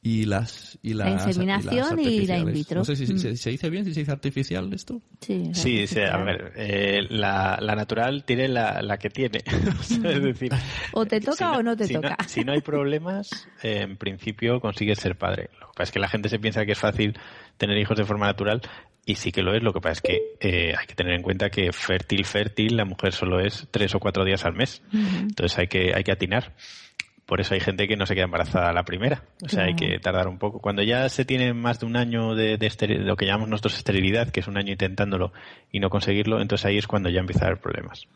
y 0.02 0.24
las... 0.24 0.78
Y 0.82 0.94
La 0.94 1.10
inseminación 1.10 1.96
las 1.96 2.06
y 2.06 2.26
la 2.26 2.38
in 2.38 2.52
vitro. 2.52 2.78
No 2.78 2.84
sé 2.86 2.96
si, 2.96 3.12
Mm. 3.12 3.18
se, 3.18 3.36
se 3.36 3.50
dice 3.50 3.68
bien, 3.68 3.84
si 3.84 3.92
se 3.92 4.00
dice 4.00 4.12
artificial 4.12 4.72
esto. 4.72 5.02
Sí, 5.20 5.50
Sí, 5.52 5.86
sí, 5.86 6.00
a 6.00 6.16
ver, 6.18 6.52
eh, 6.56 7.00
la, 7.10 7.58
la 7.60 7.74
natural 7.74 8.24
tiene 8.24 8.48
la, 8.48 8.80
la 8.82 8.96
que 8.98 9.10
tiene. 9.10 9.42
O 9.78 9.82
sea, 9.82 10.10
es 10.10 10.22
decir, 10.22 10.52
O 10.92 11.04
te 11.04 11.20
toca 11.20 11.36
si 11.52 11.58
o 11.58 11.62
no 11.62 11.76
te 11.76 11.86
si 11.86 11.94
toca. 11.94 12.16
si 12.26 12.44
no 12.44 12.52
hay 12.52 12.62
problemas, 12.62 13.46
eh, 13.62 13.80
en 13.82 13.96
principio 13.98 14.58
consigues 14.60 14.98
ser 14.98 15.16
padre. 15.16 15.50
Lo 15.60 15.66
que 15.68 15.72
pasa 15.76 15.82
es 15.84 15.92
que 15.92 15.98
la 16.00 16.08
gente 16.08 16.28
se 16.30 16.38
piensa 16.38 16.64
que 16.64 16.72
es 16.72 16.78
fácil 16.78 17.14
tener 17.58 17.76
hijos 17.76 17.98
de 17.98 18.04
forma 18.06 18.26
natural 18.26 18.62
y 19.04 19.16
sí 19.16 19.32
que 19.32 19.42
lo 19.42 19.54
es. 19.54 19.62
Lo 19.62 19.72
que 19.74 19.80
pasa 19.80 19.92
es 19.92 20.00
que 20.02 20.22
eh, 20.40 20.74
hay 20.78 20.86
que 20.86 20.94
tener 20.94 21.12
en 21.14 21.22
cuenta 21.22 21.50
que 21.50 21.72
fértil, 21.72 22.24
fértil, 22.24 22.76
la 22.76 22.84
mujer 22.86 23.12
solo 23.12 23.38
es 23.40 23.68
tres 23.70 23.94
o 23.94 24.00
cuatro 24.00 24.24
días 24.24 24.44
al 24.46 24.54
mes. 24.54 24.82
Entonces 24.92 25.58
hay 25.58 25.66
que, 25.66 25.92
hay 25.94 26.04
que 26.04 26.12
atinar. 26.12 26.54
Por 27.30 27.40
eso 27.40 27.54
hay 27.54 27.60
gente 27.60 27.86
que 27.86 27.96
no 27.96 28.06
se 28.06 28.16
queda 28.16 28.24
embarazada 28.24 28.70
a 28.70 28.72
la 28.72 28.82
primera. 28.82 29.22
O 29.40 29.48
sea, 29.48 29.66
hay 29.66 29.76
que 29.76 30.00
tardar 30.00 30.26
un 30.26 30.36
poco. 30.36 30.58
Cuando 30.58 30.82
ya 30.82 31.08
se 31.08 31.24
tiene 31.24 31.54
más 31.54 31.78
de 31.78 31.86
un 31.86 31.96
año 31.96 32.34
de, 32.34 32.58
de 32.58 32.88
lo 32.88 33.14
que 33.14 33.24
llamamos 33.24 33.48
nosotros 33.48 33.76
esterilidad, 33.76 34.30
que 34.30 34.40
es 34.40 34.48
un 34.48 34.56
año 34.56 34.72
intentándolo 34.72 35.32
y 35.70 35.78
no 35.78 35.90
conseguirlo, 35.90 36.40
entonces 36.40 36.66
ahí 36.66 36.76
es 36.76 36.88
cuando 36.88 37.08
ya 37.08 37.20
empieza 37.20 37.44
a 37.44 37.46
haber 37.46 37.60
problemas. 37.60 38.08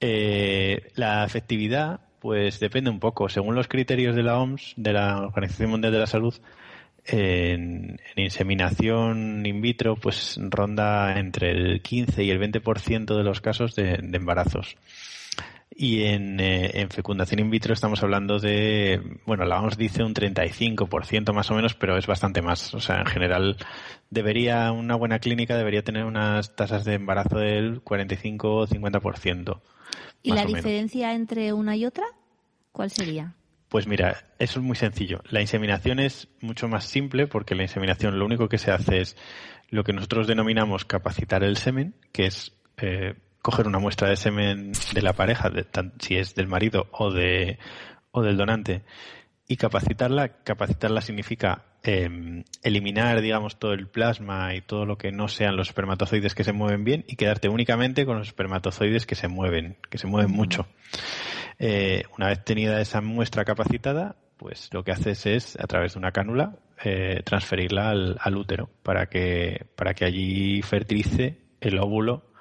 Eh, 0.00 0.90
la 0.94 1.22
efectividad, 1.22 2.00
pues 2.18 2.60
depende 2.60 2.88
un 2.88 2.98
poco. 2.98 3.28
Según 3.28 3.56
los 3.56 3.68
criterios 3.68 4.16
de 4.16 4.22
la 4.22 4.38
OMS, 4.38 4.72
de 4.78 4.94
la 4.94 5.20
Organización 5.20 5.68
Mundial 5.68 5.92
de 5.92 5.98
la 5.98 6.06
Salud, 6.06 6.34
en, 7.04 8.00
en 8.16 8.24
inseminación 8.24 9.44
in 9.44 9.60
vitro, 9.60 9.96
pues 9.96 10.40
ronda 10.40 11.18
entre 11.18 11.50
el 11.50 11.82
15 11.82 12.24
y 12.24 12.30
el 12.30 12.40
20% 12.40 13.18
de 13.18 13.22
los 13.22 13.42
casos 13.42 13.74
de, 13.74 13.98
de 13.98 14.16
embarazos. 14.16 14.78
Y 15.76 16.04
en, 16.04 16.38
eh, 16.38 16.70
en 16.74 16.90
fecundación 16.90 17.40
in 17.40 17.50
vitro 17.50 17.74
estamos 17.74 18.02
hablando 18.02 18.38
de, 18.38 19.18
bueno, 19.26 19.44
la 19.44 19.60
OMS 19.60 19.76
dice 19.76 20.04
un 20.04 20.14
35% 20.14 21.32
más 21.32 21.50
o 21.50 21.54
menos, 21.54 21.74
pero 21.74 21.98
es 21.98 22.06
bastante 22.06 22.42
más. 22.42 22.74
O 22.74 22.80
sea, 22.80 23.00
en 23.00 23.06
general 23.06 23.56
debería, 24.08 24.70
una 24.70 24.94
buena 24.94 25.18
clínica 25.18 25.56
debería 25.56 25.82
tener 25.82 26.04
unas 26.04 26.54
tasas 26.54 26.84
de 26.84 26.94
embarazo 26.94 27.38
del 27.38 27.80
45 27.80 28.54
o 28.54 28.66
50%. 28.68 29.60
¿Y 30.22 30.30
la 30.30 30.44
menos. 30.44 30.54
diferencia 30.54 31.12
entre 31.12 31.52
una 31.52 31.76
y 31.76 31.86
otra? 31.86 32.04
¿Cuál 32.70 32.90
sería? 32.90 33.34
Pues 33.68 33.88
mira, 33.88 34.26
eso 34.38 34.60
es 34.60 34.64
muy 34.64 34.76
sencillo. 34.76 35.22
La 35.28 35.40
inseminación 35.40 35.98
es 35.98 36.28
mucho 36.40 36.68
más 36.68 36.84
simple 36.84 37.26
porque 37.26 37.56
la 37.56 37.62
inseminación 37.62 38.18
lo 38.18 38.24
único 38.24 38.48
que 38.48 38.58
se 38.58 38.70
hace 38.70 39.00
es 39.00 39.16
lo 39.70 39.82
que 39.82 39.92
nosotros 39.92 40.28
denominamos 40.28 40.84
capacitar 40.84 41.42
el 41.42 41.56
semen, 41.56 41.96
que 42.12 42.26
es 42.26 42.52
eh, 42.76 43.14
coger 43.44 43.66
una 43.66 43.78
muestra 43.78 44.08
de 44.08 44.16
semen 44.16 44.72
de 44.94 45.02
la 45.02 45.12
pareja, 45.12 45.50
de 45.50 45.64
tan- 45.64 45.92
si 46.00 46.16
es 46.16 46.34
del 46.34 46.46
marido 46.48 46.88
o 46.92 47.12
de 47.12 47.58
o 48.10 48.22
del 48.22 48.38
donante, 48.38 48.84
y 49.46 49.56
capacitarla. 49.56 50.42
Capacitarla 50.44 51.02
significa 51.02 51.66
eh, 51.82 52.42
eliminar, 52.62 53.20
digamos, 53.20 53.58
todo 53.58 53.74
el 53.74 53.86
plasma 53.86 54.54
y 54.54 54.62
todo 54.62 54.86
lo 54.86 54.96
que 54.96 55.12
no 55.12 55.28
sean 55.28 55.56
los 55.56 55.68
espermatozoides 55.68 56.34
que 56.34 56.42
se 56.42 56.54
mueven 56.54 56.84
bien 56.84 57.04
y 57.06 57.16
quedarte 57.16 57.50
únicamente 57.50 58.06
con 58.06 58.16
los 58.16 58.28
espermatozoides 58.28 59.04
que 59.04 59.14
se 59.14 59.28
mueven, 59.28 59.76
que 59.90 59.98
se 59.98 60.06
mueven 60.06 60.32
mucho. 60.32 60.66
Eh, 61.58 62.04
una 62.16 62.28
vez 62.28 62.42
tenida 62.44 62.80
esa 62.80 63.02
muestra 63.02 63.44
capacitada, 63.44 64.16
pues 64.38 64.70
lo 64.72 64.84
que 64.84 64.92
haces 64.92 65.26
es, 65.26 65.58
a 65.60 65.66
través 65.66 65.92
de 65.92 65.98
una 65.98 66.12
cánula, 66.12 66.56
eh, 66.82 67.20
transferirla 67.24 67.90
al, 67.90 68.16
al 68.18 68.36
útero 68.38 68.70
para 68.82 69.04
que, 69.06 69.66
para 69.76 69.92
que 69.92 70.06
allí 70.06 70.62
fertilice 70.62 71.42
el 71.60 71.78
óvulo 71.78 72.32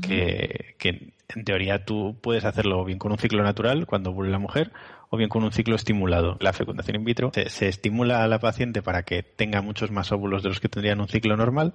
que, 0.00 1.12
en 1.28 1.44
teoría 1.44 1.84
tú 1.84 2.16
puedes 2.20 2.44
hacerlo 2.44 2.84
bien 2.84 2.98
con 2.98 3.12
un 3.12 3.18
ciclo 3.18 3.42
natural 3.42 3.86
cuando 3.86 4.10
ovule 4.10 4.30
la 4.30 4.38
mujer 4.38 4.72
o 5.10 5.16
bien 5.16 5.28
con 5.28 5.44
un 5.44 5.52
ciclo 5.52 5.76
estimulado. 5.76 6.36
La 6.40 6.52
fecundación 6.52 6.96
in 6.96 7.04
vitro 7.04 7.32
se, 7.34 7.68
estimula 7.68 8.22
a 8.22 8.28
la 8.28 8.38
paciente 8.38 8.82
para 8.82 9.02
que 9.02 9.22
tenga 9.22 9.62
muchos 9.62 9.90
más 9.90 10.12
óvulos 10.12 10.42
de 10.42 10.48
los 10.50 10.60
que 10.60 10.68
tendrían 10.68 11.00
un 11.00 11.08
ciclo 11.08 11.36
normal. 11.36 11.74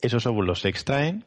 Esos 0.00 0.26
óvulos 0.26 0.60
se 0.60 0.68
extraen 0.68 1.24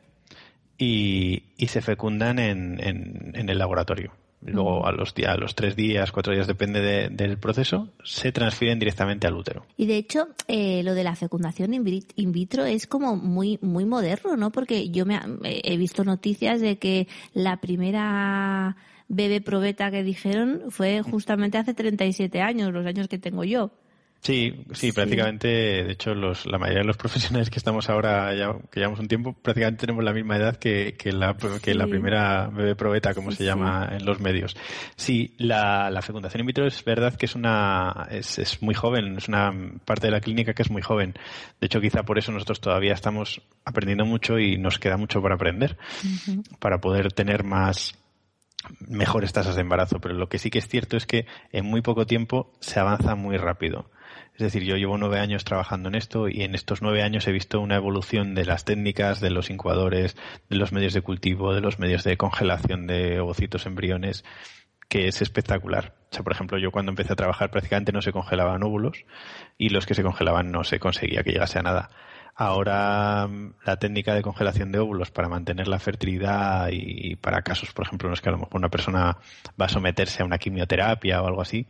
y, 0.77 1.43
se 1.67 1.81
fecundan 1.81 2.39
en 2.39 3.49
el 3.49 3.57
laboratorio. 3.57 4.13
Luego 4.45 4.85
a 4.85 4.91
los, 4.91 5.13
di- 5.13 5.23
a 5.25 5.35
los 5.35 5.55
tres 5.55 5.75
días, 5.75 6.11
cuatro 6.11 6.33
días, 6.33 6.47
depende 6.47 6.81
de- 6.81 7.09
del 7.09 7.37
proceso, 7.37 7.89
se 8.03 8.31
transfieren 8.31 8.79
directamente 8.79 9.27
al 9.27 9.35
útero. 9.35 9.65
Y 9.77 9.85
de 9.85 9.97
hecho, 9.97 10.27
eh, 10.47 10.83
lo 10.83 10.93
de 10.93 11.03
la 11.03 11.15
fecundación 11.15 11.73
in 11.73 11.83
vit- 11.85 12.11
in 12.15 12.31
vitro 12.31 12.65
es 12.65 12.87
como 12.87 13.15
muy 13.15 13.59
muy 13.61 13.85
moderno, 13.85 14.35
¿no? 14.37 14.51
Porque 14.51 14.89
yo 14.89 15.05
me 15.05 15.19
he 15.43 15.77
visto 15.77 16.03
noticias 16.03 16.59
de 16.61 16.77
que 16.77 17.07
la 17.33 17.57
primera 17.61 18.75
bebé 19.07 19.41
probeta 19.41 19.91
que 19.91 20.03
dijeron 20.03 20.63
fue 20.69 21.01
justamente 21.01 21.57
hace 21.57 21.73
37 21.73 22.41
años, 22.41 22.71
los 22.73 22.85
años 22.85 23.07
que 23.07 23.19
tengo 23.19 23.43
yo. 23.43 23.71
Sí, 24.23 24.63
sí, 24.71 24.87
Sí. 24.87 24.91
prácticamente, 24.93 25.47
de 25.49 25.91
hecho, 25.91 26.15
los, 26.15 26.45
la 26.45 26.57
mayoría 26.57 26.81
de 26.81 26.87
los 26.87 26.95
profesionales 27.03 27.49
que 27.49 27.57
estamos 27.57 27.89
ahora, 27.89 28.33
ya, 28.33 28.53
que 28.71 28.79
llevamos 28.79 28.99
un 29.01 29.07
tiempo, 29.09 29.33
prácticamente 29.33 29.81
tenemos 29.81 30.03
la 30.03 30.13
misma 30.13 30.37
edad 30.37 30.55
que, 30.55 30.95
que, 30.97 31.11
la, 31.11 31.35
que 31.61 31.75
la 31.75 31.87
primera 31.87 32.47
bebé 32.47 32.75
probeta, 32.75 33.13
como 33.13 33.31
Sí, 33.31 33.37
se 33.37 33.43
llama 33.45 33.89
en 33.91 34.05
los 34.05 34.21
medios. 34.21 34.55
Sí, 34.95 35.35
la, 35.37 35.89
la 35.91 36.01
fecundación 36.01 36.39
in 36.41 36.47
vitro 36.47 36.65
es 36.65 36.83
verdad 36.85 37.15
que 37.15 37.25
es 37.25 37.35
una, 37.35 38.07
es, 38.11 38.39
es 38.39 38.61
muy 38.63 38.73
joven, 38.73 39.17
es 39.17 39.27
una 39.27 39.51
parte 39.83 40.07
de 40.07 40.11
la 40.11 40.21
clínica 40.21 40.53
que 40.53 40.61
es 40.61 40.71
muy 40.71 40.81
joven. 40.81 41.13
De 41.59 41.65
hecho, 41.67 41.81
quizá 41.81 42.03
por 42.03 42.17
eso 42.17 42.31
nosotros 42.31 42.61
todavía 42.61 42.93
estamos 42.93 43.41
aprendiendo 43.65 44.05
mucho 44.05 44.39
y 44.39 44.57
nos 44.57 44.79
queda 44.79 44.95
mucho 44.95 45.21
por 45.21 45.33
aprender 45.33 45.77
para 46.59 46.79
poder 46.79 47.11
tener 47.11 47.43
más, 47.43 47.93
mejores 48.87 49.33
tasas 49.33 49.55
de 49.55 49.61
embarazo, 49.61 49.99
pero 49.99 50.13
lo 50.13 50.29
que 50.29 50.39
sí 50.39 50.49
que 50.49 50.59
es 50.59 50.67
cierto 50.67 50.95
es 50.95 51.05
que 51.05 51.25
en 51.51 51.65
muy 51.65 51.81
poco 51.81 52.05
tiempo 52.05 52.53
se 52.61 52.79
avanza 52.79 53.15
muy 53.15 53.37
rápido. 53.37 53.89
Es 54.33 54.39
decir, 54.39 54.63
yo 54.63 54.77
llevo 54.77 54.97
nueve 54.97 55.19
años 55.19 55.43
trabajando 55.43 55.89
en 55.89 55.95
esto 55.95 56.27
y 56.27 56.41
en 56.41 56.55
estos 56.55 56.81
nueve 56.81 57.03
años 57.03 57.27
he 57.27 57.31
visto 57.31 57.59
una 57.59 57.75
evolución 57.75 58.33
de 58.33 58.45
las 58.45 58.65
técnicas, 58.65 59.19
de 59.21 59.29
los 59.29 59.51
incubadores, 59.51 60.17
de 60.49 60.55
los 60.55 60.71
medios 60.71 60.93
de 60.93 61.01
cultivo, 61.01 61.53
de 61.53 61.61
los 61.61 61.77
medios 61.77 62.03
de 62.03 62.17
congelación 62.17 62.87
de 62.87 63.19
ovocitos, 63.19 63.67
embriones, 63.67 64.25
que 64.89 65.07
es 65.07 65.21
espectacular. 65.21 65.93
O 66.11 66.15
sea, 66.15 66.23
por 66.23 66.33
ejemplo, 66.33 66.57
yo 66.57 66.71
cuando 66.71 66.91
empecé 66.91 67.13
a 67.13 67.15
trabajar 67.15 67.51
prácticamente 67.51 67.91
no 67.91 68.01
se 68.01 68.11
congelaban 68.11 68.63
óvulos 68.63 69.05
y 69.57 69.69
los 69.69 69.85
que 69.85 69.93
se 69.93 70.03
congelaban 70.03 70.51
no 70.51 70.63
se 70.63 70.79
conseguía 70.79 71.23
que 71.23 71.31
llegase 71.31 71.59
a 71.59 71.63
nada. 71.63 71.89
Ahora 72.35 73.27
mm, 73.27 73.55
la 73.65 73.77
técnica 73.77 74.15
de 74.15 74.23
congelación 74.23 74.71
de 74.71 74.79
óvulos 74.79 75.11
para 75.11 75.29
mantener 75.29 75.67
la 75.67 75.79
fertilidad 75.79 76.69
y 76.71 77.15
para 77.17 77.43
casos, 77.43 77.71
por 77.71 77.85
ejemplo, 77.85 78.07
en 78.07 78.11
los 78.11 78.21
que 78.21 78.29
a 78.29 78.31
lo 78.31 78.39
mejor 78.39 78.57
una 78.57 78.69
persona 78.69 79.17
va 79.61 79.65
a 79.65 79.69
someterse 79.69 80.23
a 80.23 80.25
una 80.25 80.39
quimioterapia 80.39 81.21
o 81.21 81.27
algo 81.27 81.41
así, 81.41 81.67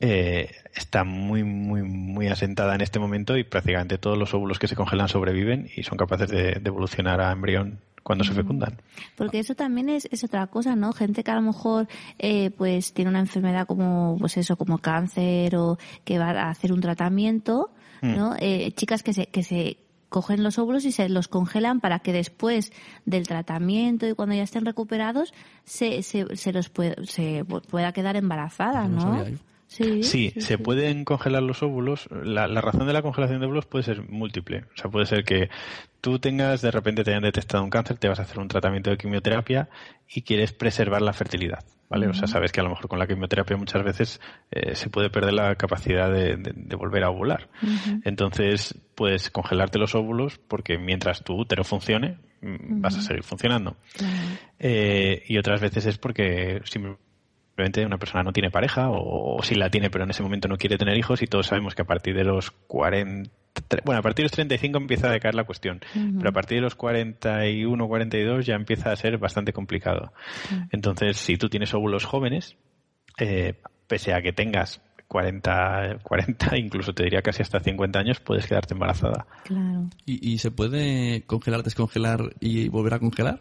eh, 0.00 0.50
está 0.74 1.04
muy, 1.04 1.44
muy, 1.44 1.82
muy 1.82 2.28
asentada 2.28 2.74
en 2.74 2.80
este 2.80 2.98
momento 2.98 3.36
y 3.36 3.44
prácticamente 3.44 3.98
todos 3.98 4.16
los 4.16 4.32
óvulos 4.32 4.58
que 4.58 4.66
se 4.66 4.74
congelan 4.74 5.08
sobreviven 5.08 5.68
y 5.76 5.82
son 5.82 5.98
capaces 5.98 6.28
de, 6.28 6.54
de 6.54 6.68
evolucionar 6.68 7.20
a 7.20 7.32
embrión 7.32 7.80
cuando 8.02 8.24
se 8.24 8.32
fecundan. 8.32 8.80
Porque 9.16 9.38
eso 9.38 9.54
también 9.54 9.90
es, 9.90 10.08
es 10.10 10.24
otra 10.24 10.46
cosa, 10.46 10.74
¿no? 10.74 10.92
Gente 10.92 11.22
que 11.22 11.30
a 11.30 11.34
lo 11.34 11.42
mejor 11.42 11.86
eh, 12.18 12.50
pues 12.50 12.94
tiene 12.94 13.10
una 13.10 13.20
enfermedad 13.20 13.66
como 13.66 14.16
pues 14.18 14.36
eso, 14.38 14.56
como 14.56 14.78
cáncer 14.78 15.54
o 15.56 15.78
que 16.04 16.18
va 16.18 16.30
a 16.30 16.50
hacer 16.50 16.72
un 16.72 16.80
tratamiento, 16.80 17.70
¿no? 18.00 18.34
Eh, 18.40 18.72
chicas 18.72 19.02
que 19.02 19.12
se 19.12 19.26
que 19.26 19.42
se 19.42 19.76
cogen 20.08 20.42
los 20.42 20.58
óvulos 20.58 20.86
y 20.86 20.92
se 20.92 21.08
los 21.10 21.28
congelan 21.28 21.80
para 21.80 21.98
que 21.98 22.12
después 22.12 22.72
del 23.04 23.28
tratamiento 23.28 24.08
y 24.08 24.14
cuando 24.14 24.34
ya 24.34 24.42
estén 24.42 24.64
recuperados 24.64 25.32
se, 25.64 26.02
se, 26.02 26.34
se 26.36 26.52
los 26.52 26.70
puede, 26.70 27.06
se 27.06 27.44
pueda 27.44 27.92
quedar 27.92 28.16
embarazada, 28.16 28.88
No 28.88 29.18
¿no? 29.18 29.24
Sí, 29.70 30.02
Sí, 30.02 30.32
se 30.40 30.58
pueden 30.58 31.04
congelar 31.04 31.42
los 31.44 31.62
óvulos. 31.62 32.08
La, 32.10 32.48
la 32.48 32.60
razón 32.60 32.86
de 32.88 32.92
la 32.92 33.02
congelación 33.02 33.38
de 33.40 33.46
óvulos 33.46 33.66
puede 33.66 33.84
ser 33.84 34.02
múltiple. 34.08 34.64
O 34.74 34.76
sea, 34.76 34.90
puede 34.90 35.06
ser 35.06 35.22
que 35.24 35.48
tú 36.00 36.18
tengas, 36.18 36.60
de 36.60 36.70
repente 36.72 37.04
te 37.04 37.10
hayan 37.10 37.22
detectado 37.22 37.62
un 37.62 37.70
cáncer, 37.70 37.96
te 37.96 38.08
vas 38.08 38.18
a 38.18 38.22
hacer 38.22 38.40
un 38.40 38.48
tratamiento 38.48 38.90
de 38.90 38.96
quimioterapia 38.96 39.68
y 40.12 40.22
quieres 40.22 40.52
preservar 40.52 41.02
la 41.02 41.12
fertilidad. 41.12 41.64
¿Vale? 41.88 42.06
O 42.06 42.14
sea, 42.14 42.28
sabes 42.28 42.52
que 42.52 42.60
a 42.60 42.62
lo 42.62 42.70
mejor 42.70 42.86
con 42.88 43.00
la 43.00 43.06
quimioterapia 43.08 43.56
muchas 43.56 43.82
veces 43.82 44.20
eh, 44.52 44.76
se 44.76 44.88
puede 44.90 45.10
perder 45.10 45.32
la 45.34 45.56
capacidad 45.56 46.08
de, 46.12 46.36
de- 46.36 46.52
de 46.54 46.76
volver 46.76 47.02
a 47.02 47.10
ovular. 47.10 47.48
Entonces, 48.04 48.76
puedes 48.94 49.28
congelarte 49.30 49.78
los 49.78 49.94
óvulos 49.96 50.38
porque 50.38 50.78
mientras 50.78 51.24
tu 51.24 51.34
útero 51.34 51.64
funcione, 51.64 52.18
mm, 52.42 52.80
vas 52.80 52.96
a 52.96 53.02
seguir 53.02 53.24
funcionando. 53.24 53.76
Eh, 54.58 55.22
y 55.26 55.38
otras 55.38 55.60
veces 55.60 55.86
es 55.86 55.98
porque 55.98 56.60
simplemente 56.64 57.02
una 57.86 57.98
persona 57.98 58.22
no 58.22 58.32
tiene 58.32 58.50
pareja 58.50 58.88
o, 58.90 59.36
o 59.36 59.42
si 59.42 59.54
la 59.54 59.70
tiene 59.70 59.90
pero 59.90 60.04
en 60.04 60.10
ese 60.10 60.22
momento 60.22 60.48
no 60.48 60.56
quiere 60.56 60.78
tener 60.78 60.96
hijos 60.96 61.22
y 61.22 61.26
todos 61.26 61.46
sabemos 61.46 61.74
que 61.74 61.82
a 61.82 61.86
partir 61.86 62.14
de 62.14 62.24
los 62.24 62.50
40, 62.50 63.30
tre- 63.68 63.82
bueno, 63.84 63.98
a 64.00 64.02
partir 64.02 64.22
de 64.22 64.24
los 64.24 64.32
35 64.32 64.78
empieza 64.78 65.08
a 65.08 65.12
decaer 65.12 65.34
la 65.34 65.44
cuestión, 65.44 65.80
pero 66.18 66.30
a 66.30 66.32
partir 66.32 66.56
de 66.58 66.62
los 66.62 66.74
41, 66.74 67.86
42 67.88 68.46
ya 68.46 68.54
empieza 68.54 68.92
a 68.92 68.96
ser 68.96 69.18
bastante 69.18 69.52
complicado. 69.52 70.12
Entonces, 70.70 71.16
si 71.16 71.36
tú 71.36 71.48
tienes 71.48 71.72
óvulos 71.74 72.04
jóvenes, 72.04 72.56
eh, 73.18 73.54
pese 73.86 74.14
a 74.14 74.22
que 74.22 74.32
tengas 74.32 74.80
40, 75.08 75.98
40, 76.02 76.56
incluso 76.58 76.92
te 76.94 77.02
diría 77.04 77.22
casi 77.22 77.42
hasta 77.42 77.60
50 77.60 77.98
años, 77.98 78.20
puedes 78.20 78.46
quedarte 78.46 78.74
embarazada. 78.74 79.26
Claro. 79.44 79.88
¿Y, 80.06 80.32
y 80.34 80.38
se 80.38 80.50
puede 80.50 81.22
congelar, 81.26 81.62
descongelar 81.62 82.34
y 82.40 82.68
volver 82.68 82.94
a 82.94 82.98
congelar? 83.00 83.40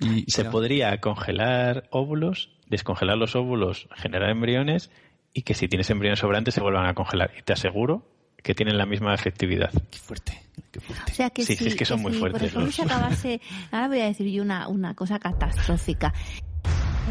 Y 0.00 0.22
Se 0.30 0.38
será- 0.42 0.50
podría 0.50 0.98
congelar 1.00 1.84
óvulos, 1.90 2.50
descongelar 2.70 3.18
los 3.18 3.36
óvulos, 3.36 3.88
generar 3.96 4.30
embriones 4.30 4.90
y 5.34 5.42
que 5.42 5.54
si 5.54 5.68
tienes 5.68 5.90
embriones 5.90 6.20
sobrantes 6.20 6.54
se 6.54 6.60
vuelvan 6.62 6.86
a 6.86 6.94
congelar. 6.94 7.32
Y 7.38 7.42
te 7.42 7.52
aseguro 7.52 8.06
que 8.42 8.54
tienen 8.54 8.78
la 8.78 8.86
misma 8.86 9.12
efectividad. 9.14 9.70
Qué 9.90 9.98
fuerte, 9.98 10.42
qué 10.70 10.80
fuerte. 10.80 11.12
O 11.12 11.14
sea 11.14 11.28
que 11.30 11.44
Sí, 11.44 11.56
sí, 11.56 11.64
si, 11.64 11.68
es 11.70 11.76
que 11.76 11.84
son 11.84 12.00
muy 12.00 12.12
si, 12.14 12.18
fuertes 12.18 12.40
Por 12.40 12.46
ejemplo, 12.48 12.66
los- 12.66 12.74
se 12.74 12.82
acabase, 12.82 13.40
ahora 13.70 13.88
voy 13.88 14.00
a 14.00 14.06
decir 14.06 14.26
yo 14.28 14.42
una, 14.42 14.66
una 14.68 14.94
cosa 14.94 15.18
catastrófica. 15.18 16.14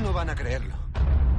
No 0.01 0.11
van 0.13 0.29
a 0.29 0.35
creerlo. 0.35 0.75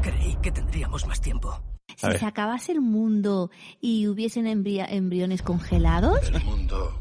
Creí 0.03 0.37
que 0.43 0.53
tendríamos 0.53 1.07
más 1.07 1.21
tiempo. 1.21 1.61
Si 1.97 2.07
ver. 2.07 2.19
se 2.19 2.27
acabase 2.27 2.73
el 2.73 2.81
mundo 2.81 3.51
y 3.81 4.07
hubiesen 4.07 4.47
embriones 4.47 5.43
congelados 5.43 6.31
El 6.31 6.43
mundo 6.45 6.99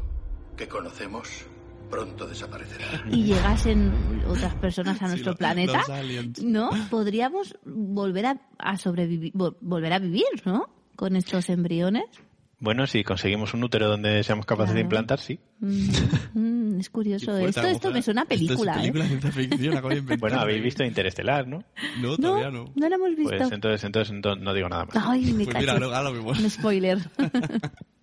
que 0.56 0.68
conocemos 0.68 1.46
pronto 1.90 2.26
desaparecerá. 2.26 3.04
y 3.10 3.24
llegasen 3.24 3.92
otras 4.28 4.54
personas 4.54 4.96
a 5.02 5.06
Sí, 5.06 5.10
nuestro 5.10 5.32
lo- 5.32 5.38
planeta. 5.38 5.82
¿no? 6.42 6.70
Podríamos 6.90 7.56
volver 7.64 8.26
a, 8.26 8.40
a 8.58 8.76
sobrevivir, 8.76 9.32
vol- 9.32 9.56
volver 9.60 9.92
a 9.92 9.98
vivir, 9.98 10.24
¿no? 10.44 10.68
Con 10.96 11.16
estos 11.16 11.48
embriones. 11.50 12.04
Bueno, 12.62 12.86
si 12.86 13.02
conseguimos 13.04 13.54
un 13.54 13.64
útero 13.64 13.88
donde 13.88 14.22
seamos 14.22 14.44
capaces 14.44 14.74
de 14.74 14.82
implantar, 14.82 15.18
sí. 15.18 15.40
Mm, 15.60 15.88
mm, 16.34 16.80
es 16.80 16.90
curioso. 16.90 17.34
Esto, 17.38 17.62
esto 17.62 17.90
me 17.90 18.02
suena 18.02 18.22
a 18.22 18.24
película, 18.26 18.72
Esto 18.72 18.82
es 18.82 18.88
¿eh? 18.88 18.92
película 18.92 19.04
de 19.04 19.08
ciencia 19.08 19.32
ficción, 19.32 19.72
acabo 19.78 19.88
de 19.88 19.96
inventar. 20.00 20.18
Bueno, 20.20 20.40
habéis 20.42 20.62
visto 20.62 20.84
Interestelar, 20.84 21.48
¿no? 21.48 21.64
No, 22.02 22.08
No, 22.10 22.16
todavía 22.18 22.50
no. 22.50 22.66
no 22.74 22.88
lo 22.90 22.94
hemos 22.94 23.16
visto. 23.16 23.34
Pues 23.34 23.50
entonces, 23.50 23.82
entonces 23.84 24.14
no, 24.22 24.36
no 24.36 24.52
digo 24.52 24.68
nada 24.68 24.84
más. 24.84 24.94
Ay, 25.08 25.32
me 25.32 25.44
Pues 25.44 25.54
cacho. 25.56 25.74
mira, 25.74 25.86
ahora. 25.96 26.10
Un 26.10 26.50
spoiler. 26.50 26.98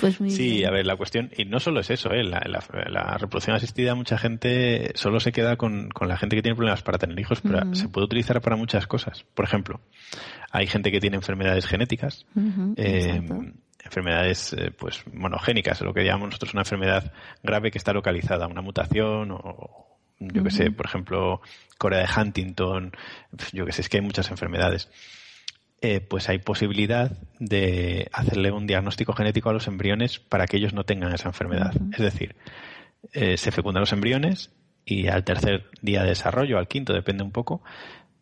pues 0.00 0.20
muy 0.20 0.30
Sí, 0.30 0.56
bien. 0.58 0.68
a 0.68 0.70
ver, 0.70 0.86
la 0.86 0.96
cuestión, 0.96 1.30
y 1.36 1.44
no 1.44 1.60
solo 1.60 1.80
es 1.80 1.90
eso, 1.90 2.10
¿eh? 2.12 2.22
la, 2.24 2.40
la- 2.46 2.64
la 2.88 3.18
reproducción 3.18 3.56
asistida, 3.56 3.94
mucha 3.94 4.18
gente 4.18 4.92
solo 4.94 5.20
se 5.20 5.32
queda 5.32 5.56
con, 5.56 5.88
con 5.90 6.08
la 6.08 6.16
gente 6.16 6.36
que 6.36 6.42
tiene 6.42 6.56
problemas 6.56 6.82
para 6.82 6.98
tener 6.98 7.18
hijos, 7.18 7.40
pero 7.40 7.74
se 7.74 7.88
puede 7.88 8.04
utilizar 8.06 8.40
para 8.40 8.56
muchas 8.56 8.86
cosas. 8.86 9.24
Por 9.34 9.44
ejemplo, 9.44 9.80
hay 10.50 10.66
gente 10.66 10.90
que 10.90 11.00
tiene 11.00 11.16
enfermedades 11.16 11.66
genéticas, 11.66 12.26
eh, 12.76 13.16
exacto. 13.16 13.44
enfermedades 13.84 14.52
eh, 14.52 14.70
pues 14.76 15.02
monogénicas, 15.12 15.80
lo 15.82 15.94
que 15.94 16.04
llamamos 16.04 16.28
nosotros 16.28 16.52
una 16.54 16.62
enfermedad 16.62 17.12
grave 17.42 17.70
que 17.70 17.78
está 17.78 17.92
localizada, 17.92 18.46
una 18.48 18.60
mutación 18.62 19.30
o 19.32 19.86
yo 20.18 20.42
que 20.42 20.50
sé, 20.50 20.70
por 20.70 20.86
ejemplo, 20.86 21.42
Corea 21.76 22.00
de 22.00 22.08
Huntington, 22.20 22.92
yo 23.52 23.66
que 23.66 23.72
sé, 23.72 23.82
es 23.82 23.88
que 23.90 23.98
hay 23.98 24.02
muchas 24.02 24.30
enfermedades. 24.30 24.88
Eh, 25.82 26.00
pues 26.00 26.28
hay 26.30 26.38
posibilidad 26.38 27.12
de 27.38 28.08
hacerle 28.12 28.50
un 28.50 28.66
diagnóstico 28.66 29.12
genético 29.12 29.50
a 29.50 29.52
los 29.52 29.68
embriones 29.68 30.18
para 30.18 30.46
que 30.46 30.56
ellos 30.56 30.72
no 30.72 30.84
tengan 30.84 31.12
esa 31.12 31.28
enfermedad. 31.28 31.74
Es 31.92 31.98
decir, 32.00 32.34
eh, 33.12 33.36
se 33.36 33.50
fecundan 33.52 33.82
los 33.82 33.92
embriones 33.92 34.50
y 34.86 35.08
al 35.08 35.22
tercer 35.24 35.66
día 35.82 36.02
de 36.02 36.08
desarrollo, 36.08 36.58
al 36.58 36.66
quinto, 36.68 36.92
depende 36.94 37.22
un 37.24 37.30
poco, 37.32 37.62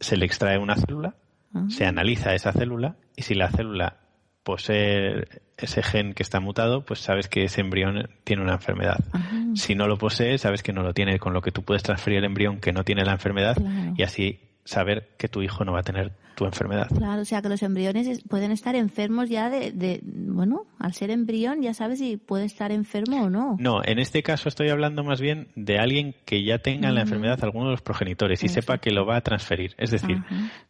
se 0.00 0.16
le 0.16 0.26
extrae 0.26 0.58
una 0.58 0.74
célula, 0.76 1.14
Ah. 1.54 1.66
se 1.68 1.86
analiza 1.86 2.34
esa 2.34 2.52
célula 2.52 2.96
y 3.14 3.22
si 3.22 3.34
la 3.34 3.48
célula 3.48 3.98
posee 4.42 5.24
ese 5.56 5.82
gen 5.84 6.12
que 6.12 6.22
está 6.24 6.40
mutado, 6.40 6.84
pues 6.84 6.98
sabes 7.00 7.28
que 7.28 7.44
ese 7.44 7.60
embrión 7.60 8.10
tiene 8.24 8.42
una 8.42 8.54
enfermedad. 8.54 8.98
Ajá. 9.12 9.30
Si 9.54 9.74
no 9.76 9.86
lo 9.86 9.96
posee, 9.96 10.36
sabes 10.38 10.62
que 10.64 10.72
no 10.72 10.82
lo 10.82 10.92
tiene, 10.92 11.18
con 11.20 11.32
lo 11.32 11.40
que 11.42 11.52
tú 11.52 11.62
puedes 11.62 11.82
transferir 11.84 12.18
el 12.18 12.24
embrión 12.24 12.58
que 12.60 12.72
no 12.72 12.82
tiene 12.84 13.04
la 13.04 13.12
enfermedad 13.12 13.54
Claro. 13.56 13.94
y 13.96 14.02
así 14.02 14.40
saber 14.64 15.08
que 15.18 15.28
tu 15.28 15.42
hijo 15.42 15.64
no 15.64 15.72
va 15.72 15.80
a 15.80 15.84
tener 15.84 16.12
tu 16.34 16.46
enfermedad. 16.46 16.88
Claro, 16.88 17.22
o 17.22 17.24
sea 17.24 17.40
que 17.42 17.48
los 17.48 17.62
embriones 17.62 18.08
es- 18.08 18.22
pueden 18.24 18.50
estar 18.50 18.74
enfermos 18.74 19.28
ya 19.28 19.50
de, 19.50 19.70
de, 19.70 20.00
bueno, 20.02 20.66
al 20.80 20.92
ser 20.92 21.10
embrión 21.10 21.62
ya 21.62 21.74
sabes 21.74 22.00
si 22.00 22.16
puede 22.16 22.44
estar 22.44 22.72
enfermo 22.72 23.22
o 23.26 23.30
no. 23.30 23.56
No, 23.60 23.84
en 23.84 24.00
este 24.00 24.24
caso 24.24 24.48
estoy 24.48 24.68
hablando 24.70 25.04
más 25.04 25.20
bien 25.20 25.46
de 25.54 25.78
alguien 25.78 26.16
que 26.24 26.42
ya 26.42 26.58
tenga 26.58 26.90
la 26.90 27.02
enfermedad 27.02 27.38
alguno 27.44 27.66
de 27.66 27.70
los 27.72 27.82
progenitores 27.82 28.42
y 28.42 28.48
sepa 28.48 28.78
que 28.78 28.90
lo 28.90 29.06
va 29.06 29.16
a 29.16 29.20
transferir. 29.20 29.74
Es 29.78 29.92
decir, 29.92 30.22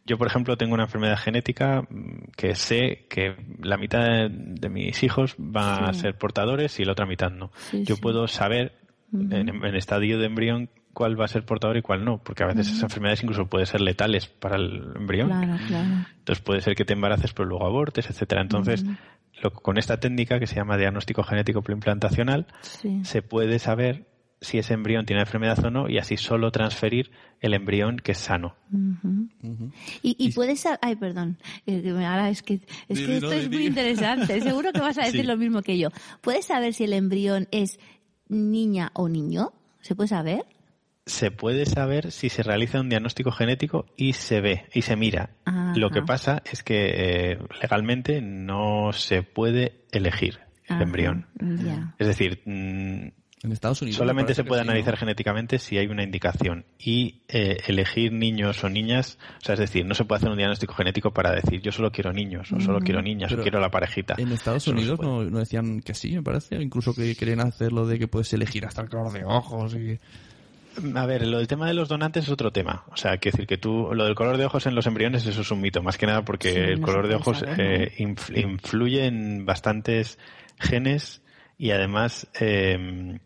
yo 0.05 0.19
por 0.19 0.27
ejemplo 0.27 0.55
tengo 0.55 0.75
una 0.75 0.83
enfermedad 0.83 1.17
genética 1.17 1.81
mm, 1.89 2.31
que 2.37 2.53
sé 2.53 3.07
que 3.09 3.35
la 3.63 3.77
mitad 3.77 4.01
de, 4.03 4.29
de 4.29 4.69
mis 4.69 5.01
hijos 5.01 5.33
van 5.39 5.85
a 5.85 5.93
ser 5.93 6.15
portadores 6.15 6.79
y 6.79 6.85
la 6.85 6.91
otra 6.91 7.07
mitad 7.07 7.31
no. 7.31 7.49
Sí, 7.71 7.83
yo 7.85 7.95
sí. 7.95 8.01
puedo 8.01 8.27
saber 8.27 8.73
en, 9.13 9.49
en 9.65 9.75
estadio 9.75 10.19
de 10.19 10.25
embrión 10.27 10.69
cuál 10.95 11.19
va 11.19 11.25
a 11.25 11.27
ser 11.27 11.45
portador 11.45 11.77
y 11.77 11.83
cuál 11.83 12.03
no, 12.03 12.17
porque 12.17 12.43
a 12.43 12.47
veces 12.47 12.67
esas 12.69 12.81
enfermedades 12.81 13.21
incluso 13.21 13.45
pueden 13.45 13.67
ser 13.67 13.81
letales 13.81 14.25
para 14.25 14.55
el 14.55 14.93
embrión. 14.95 15.27
Claro, 15.27 15.57
claro. 15.67 16.05
Entonces 16.17 16.43
puede 16.43 16.61
ser 16.61 16.73
que 16.75 16.85
te 16.85 16.93
embaraces 16.93 17.33
pero 17.33 17.47
luego 17.47 17.67
abortes, 17.67 18.09
etcétera. 18.09 18.41
Entonces, 18.41 18.83
lo- 19.43 19.51
con 19.53 19.77
esta 19.77 19.99
técnica 19.99 20.39
que 20.39 20.47
se 20.47 20.55
llama 20.55 20.77
diagnóstico 20.77 21.21
genético 21.21 21.61
preimplantacional, 21.61 22.47
Sí. 22.61 23.01
se 23.03 23.21
puede 23.21 23.59
saber 23.59 24.07
si 24.41 24.57
ese 24.57 24.73
embrión 24.73 25.05
tiene 25.05 25.21
enfermedad 25.21 25.63
o 25.65 25.69
no 25.71 25.89
y 25.89 25.97
así 25.97 26.17
solo 26.17 26.51
transferir 26.51 27.09
el 27.39 27.53
embrión 27.53 27.97
que 27.97 28.11
es 28.13 28.17
sano. 28.17 28.55
Y, 30.01 30.15
y 30.19 30.31
puedes 30.33 30.65
ay 30.81 30.95
perdón 30.95 31.37
Eh, 31.65 31.89
ahora 32.05 32.29
es 32.29 32.41
que 32.43 32.55
es 32.87 32.99
que 32.99 33.15
esto 33.15 33.27
no, 33.27 33.33
es 33.33 33.49
muy 33.49 33.67
interesante 33.67 34.41
seguro 34.41 34.71
que 34.73 34.81
vas 34.81 34.97
a 34.97 35.03
decir 35.05 35.21
Sí. 35.21 35.27
lo 35.27 35.37
mismo 35.37 35.61
que 35.61 35.77
yo 35.77 35.89
puedes 36.21 36.45
saber 36.45 36.73
si 36.73 36.83
el 36.83 36.93
embrión 36.93 37.47
es 37.51 37.79
niña 38.27 38.91
o 38.93 39.07
niño 39.09 39.53
se 39.81 39.95
puede 39.95 40.09
saber 40.09 40.43
Se 41.05 41.29
puede 41.29 41.65
saber 41.67 42.11
si 42.11 42.29
se 42.29 42.41
realiza 42.41 42.79
un 42.81 42.89
diagnóstico 42.89 43.31
genético 43.31 43.85
y 43.95 44.13
se 44.13 44.41
ve 44.41 44.65
y 44.73 44.81
se 44.81 44.95
mira. 44.95 45.35
Ajá. 45.45 45.73
Lo 45.75 45.91
que 45.91 46.01
pasa 46.01 46.41
es 46.51 46.63
que 46.63 47.31
eh, 47.33 47.37
legalmente 47.61 48.21
no 48.21 48.91
se 48.91 49.21
puede 49.21 49.83
elegir 49.91 50.39
el 50.67 50.75
Ajá, 50.75 50.83
embrión. 50.83 51.27
ya 51.39 51.93
Es 51.99 52.07
decir, 52.07 52.41
mm, 52.45 53.07
En 53.43 53.51
Estados 53.51 53.83
Unidos. 53.83 53.97
Solamente 53.97 54.31
me 54.31 54.35
se 54.35 54.43
puede 54.43 54.63
sí, 54.63 54.67
analizar 54.67 54.95
¿no? 54.95 54.99
genéticamente 55.01 55.59
si 55.59 55.77
hay 55.77 55.85
una 55.85 56.01
indicación 56.01 56.65
y 56.79 57.21
eh, 57.27 57.57
elegir 57.67 58.11
niños 58.11 58.63
o 58.63 58.69
niñas, 58.69 59.19
o 59.39 59.45
sea, 59.45 59.53
es 59.53 59.59
decir, 59.59 59.85
no 59.85 59.93
se 59.93 60.05
puede 60.05 60.17
hacer 60.17 60.31
un 60.31 60.37
diagnóstico 60.37 60.73
genético 60.73 61.11
para 61.13 61.31
decir 61.31 61.61
yo 61.61 61.71
solo 61.71 61.91
quiero 61.91 62.13
niños 62.13 62.51
o 62.51 62.59
solo 62.59 62.79
quiero 62.79 63.03
niñas 63.03 63.29
Pero 63.29 63.41
o 63.41 63.43
quiero 63.43 63.59
la 63.59 63.69
parejita. 63.69 64.15
En 64.17 64.31
Estados 64.31 64.63
Eso 64.63 64.71
Unidos 64.71 64.99
no 64.99 65.37
decían 65.37 65.81
que 65.81 65.93
sí, 65.93 66.15
me 66.15 66.23
parece. 66.23 66.55
Incluso 66.55 66.95
que 66.95 67.15
querían 67.15 67.41
hacerlo 67.41 67.85
de 67.85 67.99
que 67.99 68.07
puedes 68.07 68.33
elegir 68.33 68.65
hasta 68.65 68.81
el 68.81 68.89
color 68.89 69.11
de 69.13 69.23
ojos 69.23 69.75
y... 69.75 69.99
A 70.95 71.05
ver, 71.05 71.25
lo 71.27 71.37
del 71.37 71.47
tema 71.47 71.67
de 71.67 71.73
los 71.73 71.87
donantes 71.89 72.25
es 72.25 72.29
otro 72.31 72.51
tema. 72.51 72.83
O 72.91 72.97
sea, 72.97 73.17
quiero 73.17 73.35
decir 73.37 73.47
que 73.47 73.57
tú, 73.57 73.89
lo 73.93 74.05
del 74.05 74.15
color 74.15 74.37
de 74.37 74.45
ojos 74.45 74.65
en 74.65 74.75
los 74.75 74.85
embriones, 74.87 75.25
eso 75.25 75.41
es 75.41 75.51
un 75.51 75.61
mito, 75.61 75.81
más 75.81 75.97
que 75.97 76.05
nada 76.05 76.23
porque 76.25 76.51
Sí, 76.51 76.59
el 76.59 76.81
color 76.81 77.07
de 77.07 77.15
ojos 77.15 77.43
eh, 77.57 77.93
inf- 77.99 78.37
influye 78.37 79.05
en 79.05 79.45
bastantes 79.45 80.19
genes 80.59 81.21
y 81.57 81.71
además 81.71 82.27
eh, 82.39 83.19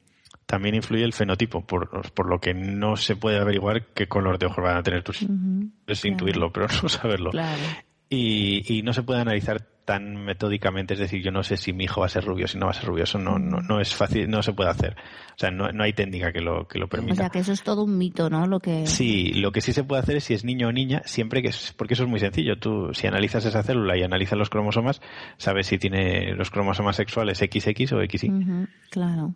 también 0.46 0.76
influye 0.76 1.04
el 1.04 1.14
fenotipo, 1.14 1.66
por, 1.66 2.12
por 2.14 2.28
lo 2.30 2.40
que 2.40 2.54
no 2.54 2.96
se 2.98 3.16
puede 3.16 3.38
averiguar 3.40 3.88
qué 3.94 4.08
color 4.08 4.38
de 4.40 4.46
ojos 4.48 4.64
van 4.64 4.78
a 4.78 4.84
tener 4.84 5.04
tus 5.04 5.22
Ujú, 5.24 5.70
Es 5.88 6.02
claro. 6.02 6.14
intuirlo, 6.14 6.52
pero 6.52 6.68
no 6.84 6.90
saberlo. 6.90 7.32
claro 7.32 7.62
Y, 8.10 8.78
y 8.80 8.82
no 8.82 8.94
se 8.94 9.04
puede 9.04 9.22
analizar 9.22 9.62
tan 9.90 10.24
metódicamente, 10.24 10.94
es 10.94 11.00
decir, 11.00 11.24
yo 11.24 11.32
no 11.32 11.42
sé 11.42 11.58
si 11.58 11.74
mi 11.74 11.86
hijo 11.86 12.02
va 12.02 12.06
a 12.06 12.10
ser 12.10 12.24
rubio, 12.24 12.48
si 12.48 12.60
no 12.60 12.68
va 12.68 12.74
a 12.74 12.76
ser 12.76 12.86
rubio, 12.86 13.06
eso 13.06 13.18
no, 13.18 13.40
no, 13.40 13.60
no 13.60 13.82
es 13.82 13.96
fácil, 13.96 14.30
no 14.30 14.44
se 14.44 14.54
puede 14.54 14.70
hacer. 14.70 14.96
O 15.32 15.36
sea, 15.36 15.50
no, 15.50 15.72
no 15.72 15.84
hay 15.84 15.94
técnica 15.94 16.32
que 16.32 16.42
lo, 16.42 16.68
que 16.68 16.78
lo 16.78 16.86
o 16.86 16.90
permita. 16.90 17.16
sea 17.16 17.30
que 17.32 17.40
eso 17.40 17.54
es 17.54 17.64
todo 17.64 17.86
un 17.86 17.98
mito 17.98 18.30
no 18.30 18.46
lo 18.46 18.60
que 18.60 18.86
Sí, 18.86 19.34
lo 19.34 19.52
que 19.52 19.62
sí 19.62 19.74
se 19.74 19.84
puede 19.84 20.04
hacer 20.04 20.18
es 20.18 20.26
si 20.26 20.36
es 20.36 20.46
niño 20.46 20.68
o 20.68 20.72
niña, 20.72 21.02
siempre 21.06 21.42
que 21.42 21.48
es, 21.48 21.74
porque 21.76 21.96
eso 21.96 22.04
es 22.04 22.10
muy 22.10 22.20
sencillo. 22.20 22.60
Tú, 22.60 22.94
si 22.94 23.08
analizas 23.08 23.46
esa 23.46 23.64
célula 23.64 23.98
y 23.98 24.04
analizas 24.04 24.38
los 24.38 24.52
cromosomas, 24.52 25.02
sabes 25.38 25.66
si 25.66 25.80
tiene 25.80 26.36
los 26.36 26.52
cromosomas 26.52 26.96
sexuales 26.96 27.40
XX 27.40 27.94
o 27.94 28.04
XY. 28.08 28.32
Claro 28.92 29.34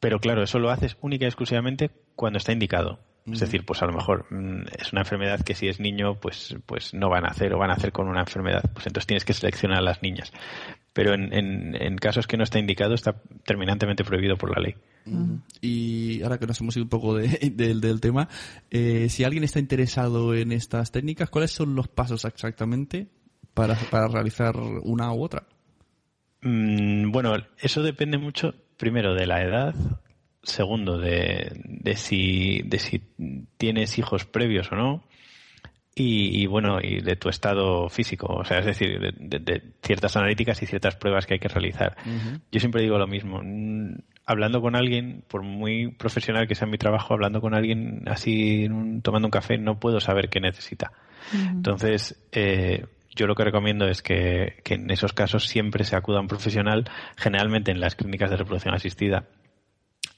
Pero 0.00 0.18
claro, 0.18 0.42
eso 0.42 0.58
lo 0.58 0.68
haces 0.68 0.98
única 1.00 1.24
y 1.24 1.28
exclusivamente 1.28 1.90
cuando 2.14 2.36
está 2.36 2.52
indicado. 2.52 3.00
Es 3.26 3.40
decir, 3.40 3.64
pues 3.66 3.82
a 3.82 3.86
lo 3.86 3.92
mejor 3.92 4.26
mm, 4.30 4.62
es 4.80 4.92
una 4.92 5.02
enfermedad 5.02 5.40
que 5.42 5.54
si 5.54 5.68
es 5.68 5.80
niño, 5.80 6.18
pues, 6.18 6.56
pues 6.64 6.94
no 6.94 7.10
van 7.10 7.26
a 7.26 7.28
hacer 7.28 7.52
o 7.52 7.58
van 7.58 7.70
a 7.70 7.74
hacer 7.74 7.92
con 7.92 8.08
una 8.08 8.20
enfermedad. 8.20 8.62
Pues 8.72 8.86
entonces 8.86 9.06
tienes 9.06 9.24
que 9.26 9.34
seleccionar 9.34 9.78
a 9.78 9.82
las 9.82 10.02
niñas. 10.02 10.32
Pero 10.94 11.12
en, 11.14 11.32
en, 11.34 11.74
en 11.80 11.96
casos 11.96 12.26
que 12.26 12.36
no 12.38 12.44
está 12.44 12.58
indicado, 12.58 12.94
está 12.94 13.20
terminantemente 13.44 14.02
prohibido 14.02 14.36
por 14.36 14.50
la 14.56 14.62
ley. 14.62 14.74
Y 15.60 16.22
ahora 16.22 16.38
que 16.38 16.46
nos 16.46 16.60
hemos 16.60 16.74
ido 16.76 16.84
un 16.84 16.88
poco 16.90 17.14
de- 17.16 17.50
del- 17.54 17.80
del 17.82 18.00
tema, 18.00 18.28
eh, 18.70 19.08
si 19.10 19.24
alguien 19.24 19.44
está 19.44 19.58
interesado 19.58 20.34
en 20.34 20.50
estas 20.52 20.90
técnicas, 20.90 21.28
¿cuáles 21.30 21.50
son 21.52 21.74
los 21.74 21.86
pasos 21.88 22.24
exactamente 22.24 23.08
para, 23.54 23.74
para 23.90 24.08
realizar 24.08 24.56
una 24.56 25.12
u 25.12 25.22
otra? 25.22 25.44
Mm, 26.42 27.10
bueno, 27.10 27.34
eso 27.60 27.82
depende 27.82 28.16
mucho, 28.18 28.54
primero, 28.76 29.14
de 29.14 29.26
la 29.26 29.42
edad, 29.42 29.74
segundo, 30.42 30.98
de, 30.98 31.52
de, 31.64 31.96
si, 31.96 32.62
de 32.64 32.78
si 32.78 33.02
tienes 33.56 33.98
hijos 33.98 34.24
previos 34.24 34.70
o 34.72 34.76
no, 34.76 35.04
y, 35.94 36.42
y, 36.42 36.46
bueno, 36.46 36.78
y 36.80 37.00
de 37.00 37.16
tu 37.16 37.28
estado 37.28 37.88
físico, 37.88 38.26
o 38.28 38.44
sea, 38.44 38.58
es 38.60 38.66
decir, 38.66 39.00
de, 39.00 39.12
de- 39.18 39.38
de 39.40 39.62
ciertas 39.82 40.16
analíticas 40.16 40.62
y 40.62 40.66
ciertas 40.66 40.94
pruebas 40.94 41.26
que 41.26 41.34
hay 41.34 41.40
que 41.40 41.48
realizar. 41.48 41.96
Yo 42.52 42.60
siempre 42.60 42.82
digo 42.82 42.98
lo 42.98 43.08
mismo, 43.08 43.40
mm, 43.42 43.96
hablando 44.24 44.60
con 44.60 44.76
alguien, 44.76 45.24
por 45.26 45.42
muy 45.42 45.88
profesional 45.88 46.46
que 46.46 46.54
sea 46.54 46.68
mi 46.68 46.78
trabajo, 46.78 47.14
hablando 47.14 47.40
con 47.40 47.52
alguien 47.54 48.04
así, 48.06 48.64
en 48.64 48.72
un- 48.72 49.02
tomando 49.02 49.26
un 49.26 49.32
café, 49.32 49.58
no 49.58 49.80
puedo 49.80 49.98
saber 50.00 50.28
qué 50.28 50.38
necesita. 50.40 50.92
Entonces, 51.56 52.16
eh, 52.30 52.86
yo 53.16 53.26
lo 53.26 53.34
que 53.34 53.42
recomiendo 53.44 53.88
es 53.88 54.00
que, 54.00 54.60
que 54.62 54.74
en 54.74 54.90
esos 54.92 55.12
casos 55.12 55.46
siempre 55.48 55.82
se 55.82 55.96
acuda 55.96 56.18
a 56.18 56.20
un 56.20 56.28
profesional, 56.28 56.88
generalmente 57.16 57.72
en 57.72 57.80
las 57.80 57.96
clínicas 57.96 58.30
de 58.30 58.36
reproducción 58.36 58.72
asistida. 58.74 59.24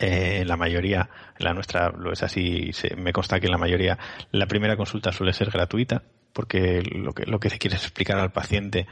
Eh, 0.03 0.45
la 0.47 0.57
mayoría, 0.57 1.11
la 1.39 1.53
nuestra 1.53 1.91
lo 1.91 2.11
es 2.13 2.23
así, 2.23 2.73
se- 2.73 2.97
me 2.97 3.13
consta 3.13 3.39
que 3.39 3.47
en 3.47 3.53
la 3.53 3.59
mayoría 3.59 3.99
la 4.33 4.47
primera 4.47 4.75
consulta 4.77 5.13
suele 5.13 5.35
ser 5.35 5.51
gratuita, 5.51 6.03
porque 6.33 6.83
lo 6.83 7.13
que, 7.13 7.27
lo 7.27 7.39
que 7.39 7.51
se 7.51 7.59
quiere 7.59 7.77
es 7.77 7.83
explicar 7.83 8.19
al 8.19 8.33
paciente 8.33 8.87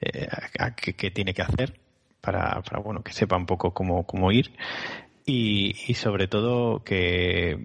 eh, 0.00 0.26
a- 0.58 0.64
a 0.64 0.74
qué, 0.74 1.10
tiene 1.10 1.34
que 1.34 1.42
hacer 1.42 1.78
para, 2.22 2.62
para 2.62 2.80
bueno 2.80 3.02
que 3.02 3.12
sepa 3.12 3.36
un 3.36 3.44
poco 3.46 3.74
cómo, 3.74 4.04
cómo 4.06 4.32
ir. 4.32 4.52
Y, 5.26 5.74
y 5.86 5.94
sobre 5.94 6.28
todo 6.28 6.82
que 6.82 7.58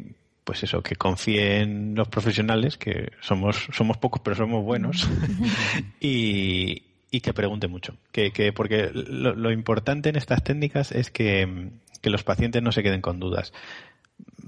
pues 0.44 0.62
eso 0.64 0.84
que 0.84 0.98
confíe 0.98 1.62
en 1.62 1.96
los 1.96 2.10
profesionales 2.10 2.78
que 2.78 3.14
somos 3.22 3.70
somos 3.72 3.96
pocos 3.98 4.22
pero 4.22 4.36
somos 4.36 4.62
buenos. 4.66 5.08
Y, 6.02 6.84
y 7.14 7.22
que 7.22 7.32
pregunte 7.32 7.68
mucho 7.68 7.96
que, 8.12 8.32
que 8.32 8.52
porque 8.52 8.90
lo, 8.92 9.52
importante 9.52 10.10
en 10.10 10.16
estas 10.16 10.44
técnicas 10.44 10.92
es 10.92 11.12
que, 11.12 11.70
que 12.02 12.10
los 12.10 12.24
pacientes 12.24 12.64
no 12.64 12.72
se 12.72 12.82
queden 12.82 13.02
con 13.02 13.20
dudas 13.20 13.54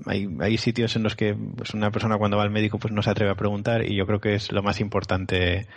hay, 0.08 0.28
hay 0.40 0.58
sitios 0.58 0.96
en 0.96 1.04
los 1.04 1.16
que 1.16 1.36
pues, 1.36 1.76
una 1.76 1.92
persona 1.92 2.18
cuando 2.18 2.38
va 2.38 2.44
al 2.44 2.50
médico 2.50 2.80
pues 2.80 2.92
no 2.92 3.04
se 3.04 3.12
atreve 3.12 3.32
a 3.32 3.36
preguntar 3.36 3.86
y 3.86 3.96
yo 3.96 4.08
creo 4.08 4.20
que 4.20 4.34
es 4.34 4.52
lo 4.52 4.64
más 4.64 4.80
importante 4.80 5.68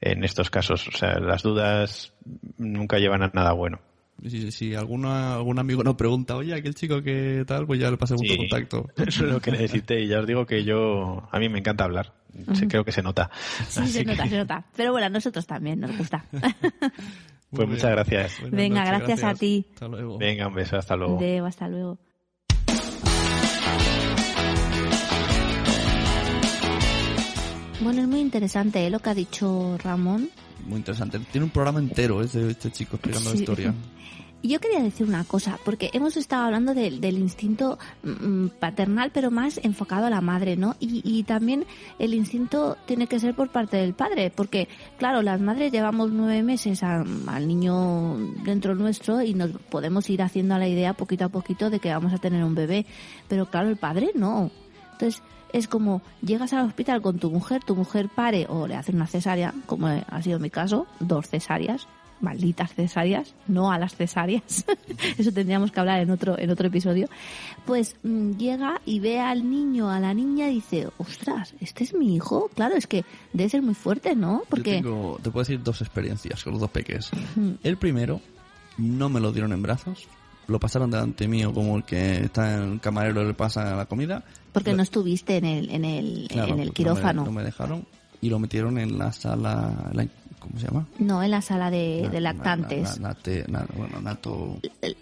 en 0.00 0.24
estos 0.24 0.50
casos. 0.50 0.88
O 0.88 0.92
sea, 0.92 1.18
las 1.18 1.42
dudas 1.42 2.12
nunca 2.56 2.98
llevan 2.98 3.22
a 3.22 3.30
nada 3.32 3.52
bueno. 3.52 3.80
Si, 4.26 4.50
si 4.50 4.74
alguno, 4.74 5.12
algún 5.12 5.58
amigo 5.58 5.84
nos 5.84 5.94
pregunta, 5.94 6.36
oye, 6.36 6.52
aquel 6.54 6.74
chico 6.74 7.02
que 7.02 7.44
tal, 7.46 7.66
pues 7.66 7.78
ya 7.78 7.90
le 7.90 7.96
tu 7.96 8.32
Sí. 8.32 8.36
contacto. 8.36 8.88
Eso 8.96 9.24
es 9.26 9.32
lo 9.32 9.40
que 9.40 9.52
necesité 9.52 10.00
y 10.02 10.08
ya 10.08 10.20
os 10.20 10.26
digo 10.26 10.44
que 10.46 10.64
yo, 10.64 11.28
a 11.30 11.38
mí 11.38 11.48
me 11.48 11.58
encanta 11.60 11.84
hablar. 11.84 12.14
Se- 12.54 12.66
Creo 12.68 12.84
que 12.84 12.92
se 12.92 13.02
nota. 13.02 13.30
Sí, 13.68 13.80
Así 13.80 13.92
se 13.92 14.04
nota, 14.04 14.24
que, 14.24 14.28
se 14.30 14.36
nota. 14.38 14.64
Pero 14.76 14.92
bueno, 14.92 15.06
a 15.06 15.10
nosotros 15.10 15.46
también 15.46 15.80
nos 15.80 15.96
gusta. 15.96 16.24
Pues 17.50 17.66
muchas 17.66 17.90
gracias. 17.90 18.40
Buenas 18.40 18.58
Venga, 18.58 18.84
noches, 18.84 18.98
gracias 19.06 19.24
a 19.24 19.34
ti. 19.34 19.64
Hasta 19.72 19.88
luego. 19.88 20.18
Venga, 20.18 20.48
un 20.48 20.54
beso, 20.54 20.76
hasta 20.76 20.96
luego. 20.96 21.16
Deo, 21.18 21.46
hasta 21.46 21.66
luego. 21.66 21.98
Bueno, 27.88 28.02
es 28.02 28.08
muy 28.08 28.20
interesante 28.20 28.86
¿eh? 28.86 28.90
lo 28.90 28.98
que 28.98 29.08
ha 29.08 29.14
dicho 29.14 29.78
Ramón. 29.82 30.28
Muy 30.66 30.76
interesante. 30.76 31.18
Tiene 31.32 31.46
un 31.46 31.50
programa 31.50 31.78
entero 31.78 32.20
ese, 32.20 32.50
este 32.50 32.70
chico 32.70 32.96
explicando 32.96 33.30
la 33.30 33.36
Sí. 33.36 33.40
historia. 33.42 33.72
Y 34.42 34.48
yo 34.52 34.60
quería 34.60 34.82
decir 34.82 35.06
una 35.06 35.24
cosa, 35.24 35.58
porque 35.64 35.88
hemos 35.94 36.18
estado 36.18 36.44
hablando 36.44 36.74
del- 36.74 37.00
del 37.00 37.16
instinto 37.16 37.78
mm, 38.02 38.48
paternal, 38.60 39.10
pero 39.14 39.30
más 39.30 39.58
enfocado 39.62 40.04
a 40.04 40.10
la 40.10 40.20
madre, 40.20 40.54
¿no? 40.54 40.76
Y, 40.80 41.00
y 41.02 41.22
también 41.22 41.64
el 41.98 42.12
instinto 42.12 42.76
tiene 42.84 43.06
que 43.06 43.18
ser 43.20 43.34
por 43.34 43.48
parte 43.48 43.78
del 43.78 43.94
padre, 43.94 44.30
porque, 44.36 44.68
claro, 44.98 45.22
las 45.22 45.40
madres 45.40 45.72
llevamos 45.72 46.10
nueve 46.12 46.42
meses 46.42 46.82
a- 46.82 47.06
al 47.26 47.48
niño 47.48 48.18
dentro 48.44 48.74
nuestro 48.74 49.22
y 49.22 49.32
nos 49.32 49.52
podemos 49.70 50.10
ir 50.10 50.20
haciendo 50.20 50.54
a 50.56 50.58
la 50.58 50.68
idea 50.68 50.92
poquito 50.92 51.24
a 51.24 51.28
poquito 51.30 51.70
de 51.70 51.80
que 51.80 51.90
vamos 51.90 52.12
a 52.12 52.18
tener 52.18 52.44
un 52.44 52.54
bebé, 52.54 52.84
pero 53.28 53.46
claro, 53.46 53.70
el 53.70 53.78
padre 53.78 54.10
no. 54.14 54.50
Entonces, 54.92 55.22
es 55.52 55.68
como 55.68 56.02
llegas 56.22 56.52
al 56.52 56.66
hospital 56.66 57.02
con 57.02 57.18
tu 57.18 57.30
mujer, 57.30 57.62
tu 57.64 57.74
mujer 57.74 58.08
pare 58.08 58.46
o 58.48 58.66
le 58.66 58.76
hace 58.76 58.92
una 58.92 59.06
cesárea, 59.06 59.54
como 59.66 59.86
ha 59.86 60.22
sido 60.22 60.38
mi 60.38 60.50
caso, 60.50 60.86
dos 61.00 61.28
cesáreas, 61.28 61.86
malditas 62.20 62.74
cesáreas, 62.74 63.34
no 63.46 63.70
a 63.70 63.78
las 63.78 63.94
cesáreas. 63.94 64.64
Eso 65.18 65.32
tendríamos 65.32 65.70
que 65.70 65.80
hablar 65.80 66.00
en 66.00 66.10
otro 66.10 66.38
en 66.38 66.50
otro 66.50 66.68
episodio. 66.68 67.08
Pues 67.64 67.96
mm, 68.02 68.32
llega 68.32 68.80
y 68.84 69.00
ve 69.00 69.20
al 69.20 69.48
niño, 69.48 69.90
a 69.90 70.00
la 70.00 70.14
niña 70.14 70.50
y 70.50 70.56
dice, 70.56 70.88
"Ostras, 70.98 71.54
este 71.60 71.84
es 71.84 71.94
mi 71.94 72.14
hijo." 72.14 72.50
Claro, 72.54 72.76
es 72.76 72.86
que 72.86 73.04
debe 73.32 73.48
ser 73.48 73.62
muy 73.62 73.74
fuerte, 73.74 74.14
¿no? 74.16 74.42
Porque 74.48 74.82
Yo 74.82 74.90
tengo, 74.90 75.18
te 75.22 75.30
puedo 75.30 75.44
decir 75.44 75.62
dos 75.62 75.80
experiencias 75.80 76.42
con 76.42 76.52
los 76.52 76.60
dos 76.60 76.70
peques. 76.70 77.10
El 77.62 77.76
primero, 77.76 78.20
no 78.76 79.08
me 79.08 79.20
lo 79.20 79.32
dieron 79.32 79.52
en 79.52 79.62
brazos. 79.62 80.08
Lo 80.48 80.58
pasaron 80.58 80.90
delante 80.90 81.28
mío 81.28 81.52
como 81.52 81.76
el 81.76 81.84
que 81.84 82.24
está 82.24 82.56
en 82.56 82.72
el 82.72 82.80
camarero 82.80 83.22
le 83.22 83.34
pasa 83.34 83.76
la 83.76 83.86
comida. 83.86 84.24
porque 84.52 84.72
no 84.74 84.82
estuviste 84.82 85.36
en 85.36 85.44
el 85.44 85.70
en 85.70 85.84
el 85.84 86.26
Claro, 86.28 86.54
en 86.54 86.60
el 86.60 86.72
quirófano. 86.72 87.24
No 87.24 87.30
me, 87.30 87.30
no 87.30 87.32
me 87.38 87.44
dejaron 87.44 87.86
y 88.20 88.30
lo 88.30 88.38
metieron 88.38 88.78
en 88.78 88.98
la 88.98 89.12
sala, 89.12 89.90
la- 89.92 90.06
¿cómo 90.38 90.58
se 90.58 90.66
llama? 90.66 90.86
No, 90.98 91.22
en 91.22 91.30
la 91.30 91.42
sala 91.42 91.70
de, 91.70 92.08
lactantes. 92.20 92.98
bueno, 93.76 94.00
nato... 94.00 94.58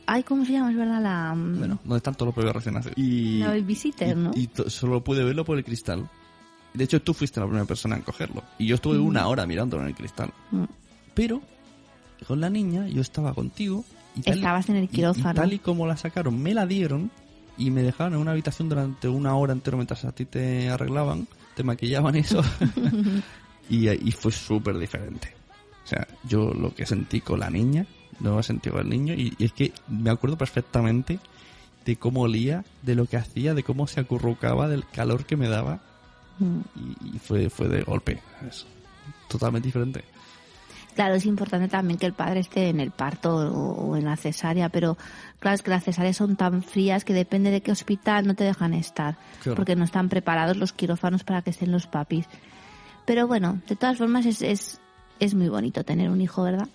Ay, 0.06 0.22
¿cómo 0.22 0.44
se 0.44 0.52
llama? 0.52 0.70
Es 0.70 0.76
verdad 0.76 1.02
la 1.02 1.34
mm, 1.34 1.58
Bueno, 1.58 1.78
donde 1.84 1.96
están 1.96 2.14
todos 2.14 2.28
los 2.28 2.36
bebés 2.36 2.54
recién 2.54 2.74
nacidos. 2.74 2.98
Y, 2.98 3.38
la 3.38 3.48
babysitter, 3.48 4.16
¿no? 4.16 4.32
y 4.34 4.50
solo 4.68 5.02
pude 5.02 5.24
verlo 5.24 5.44
por 5.44 5.56
el 5.58 5.64
cristal. 5.64 6.08
De 6.74 6.84
hecho, 6.84 7.00
tú 7.00 7.14
fuiste 7.14 7.40
la 7.40 7.46
primera 7.46 7.64
persona 7.64 7.96
en 7.96 8.02
cogerlo. 8.02 8.42
Y 8.58 8.66
yo 8.66 8.74
estuve 8.74 8.98
una 8.98 9.26
hora 9.28 9.46
mirándolo 9.46 9.82
en 9.82 9.88
el 9.88 9.94
cristal. 9.94 10.30
Mm. 10.50 10.64
Pero, 11.14 11.40
con 12.26 12.40
la 12.40 12.50
niña, 12.50 12.86
yo 12.86 13.00
estaba 13.00 13.32
contigo. 13.32 13.84
Y 14.16 14.22
tal 14.22 14.34
y- 14.34 14.38
Estabas 14.38 14.68
en 14.68 14.76
el 14.76 14.84
y- 14.84 14.88
quirófano. 14.88 15.30
Y, 15.32 15.34
tal 15.34 15.52
y 15.52 15.58
como 15.58 15.86
la 15.86 15.96
sacaron, 15.96 16.42
me 16.42 16.54
la 16.54 16.66
dieron 16.66 17.10
y 17.58 17.70
me 17.70 17.82
dejaron 17.82 18.14
en 18.14 18.20
una 18.20 18.32
habitación 18.32 18.68
durante 18.68 19.08
una 19.08 19.34
hora 19.36 19.52
entera 19.52 19.76
mientras 19.76 20.04
a 20.04 20.12
ti 20.12 20.24
te 20.24 20.68
arreglaban, 20.68 21.26
te 21.54 21.62
maquillaban 21.62 22.16
y 22.16 22.20
eso. 22.20 22.42
y, 23.70 23.88
y 23.88 24.12
fue 24.12 24.32
súper 24.32 24.78
diferente. 24.78 25.34
O 25.84 25.88
sea, 25.88 26.06
yo 26.28 26.52
lo 26.52 26.74
que 26.74 26.84
sentí 26.86 27.20
con 27.20 27.40
la 27.40 27.50
niña, 27.50 27.86
no 28.20 28.36
lo 28.36 28.42
sentí 28.42 28.70
con 28.70 28.80
el 28.80 28.88
niño. 28.88 29.14
Y, 29.14 29.34
y 29.38 29.44
es 29.44 29.52
que 29.52 29.72
me 29.88 30.10
acuerdo 30.10 30.36
perfectamente 30.36 31.18
de 31.84 31.96
cómo 31.96 32.22
olía, 32.22 32.64
de 32.82 32.94
lo 32.96 33.06
que 33.06 33.16
hacía, 33.16 33.54
de 33.54 33.62
cómo 33.62 33.86
se 33.86 34.00
acurrucaba, 34.00 34.68
del 34.68 34.84
calor 34.88 35.24
que 35.24 35.36
me 35.36 35.48
daba. 35.48 35.80
Mm. 36.38 36.58
Y, 36.76 37.16
y 37.16 37.18
fue, 37.20 37.48
fue 37.50 37.68
de 37.68 37.82
golpe. 37.82 38.20
Es 38.48 38.66
totalmente 39.28 39.68
diferente. 39.68 40.02
Claro, 40.96 41.14
es 41.14 41.26
importante 41.26 41.68
también 41.68 41.98
que 41.98 42.06
el 42.06 42.14
padre 42.14 42.40
esté 42.40 42.70
en 42.70 42.80
el 42.80 42.90
parto 42.90 43.36
o, 43.36 43.72
o 43.90 43.96
en 43.96 44.04
la 44.06 44.16
cesárea, 44.16 44.70
pero 44.70 44.96
claro, 45.38 45.54
es 45.54 45.62
que 45.62 45.70
las 45.70 45.84
cesáreas 45.84 46.16
son 46.16 46.34
tan 46.36 46.62
frías 46.62 47.04
que 47.04 47.12
depende 47.12 47.50
de 47.50 47.60
qué 47.60 47.70
hospital 47.70 48.26
no 48.26 48.34
te 48.34 48.42
dejan 48.44 48.72
estar, 48.74 49.16
Claro. 49.42 49.56
porque 49.56 49.76
no 49.76 49.84
están 49.84 50.08
preparados 50.08 50.56
los 50.56 50.72
quirófanos 50.72 51.22
para 51.22 51.42
que 51.42 51.50
estén 51.50 51.70
los 51.70 51.86
papis. 51.86 52.26
Pero 53.04 53.26
bueno, 53.28 53.60
de 53.68 53.76
todas 53.76 53.98
formas 53.98 54.26
es, 54.26 54.40
es, 54.42 54.80
es 55.20 55.34
muy 55.34 55.48
bonito 55.50 55.84
tener 55.84 56.08
un 56.10 56.20
hijo, 56.20 56.42
¿verdad? 56.42 56.66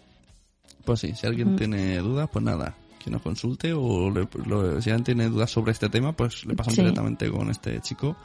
Pues 0.85 0.99
sí, 0.99 1.13
si 1.15 1.25
alguien 1.27 1.53
Mm. 1.53 1.57
tiene 1.57 1.97
dudas, 1.97 2.29
pues 2.31 2.45
nada, 2.45 2.75
que 3.03 3.09
nos 3.09 3.23
consulte 3.23 3.73
o 3.73 4.11
le- 4.11 4.27
lo- 4.45 4.79
si 4.81 4.91
alguien 4.91 5.03
tiene 5.03 5.29
dudas 5.29 5.49
sobre 5.49 5.71
este 5.71 5.89
tema, 5.89 6.13
pues 6.13 6.45
le 6.45 6.53
pasamos 6.55 6.75
Sí. 6.75 6.81
directamente 6.81 7.29
con 7.31 7.49
este 7.49 7.81
chico 7.81 8.15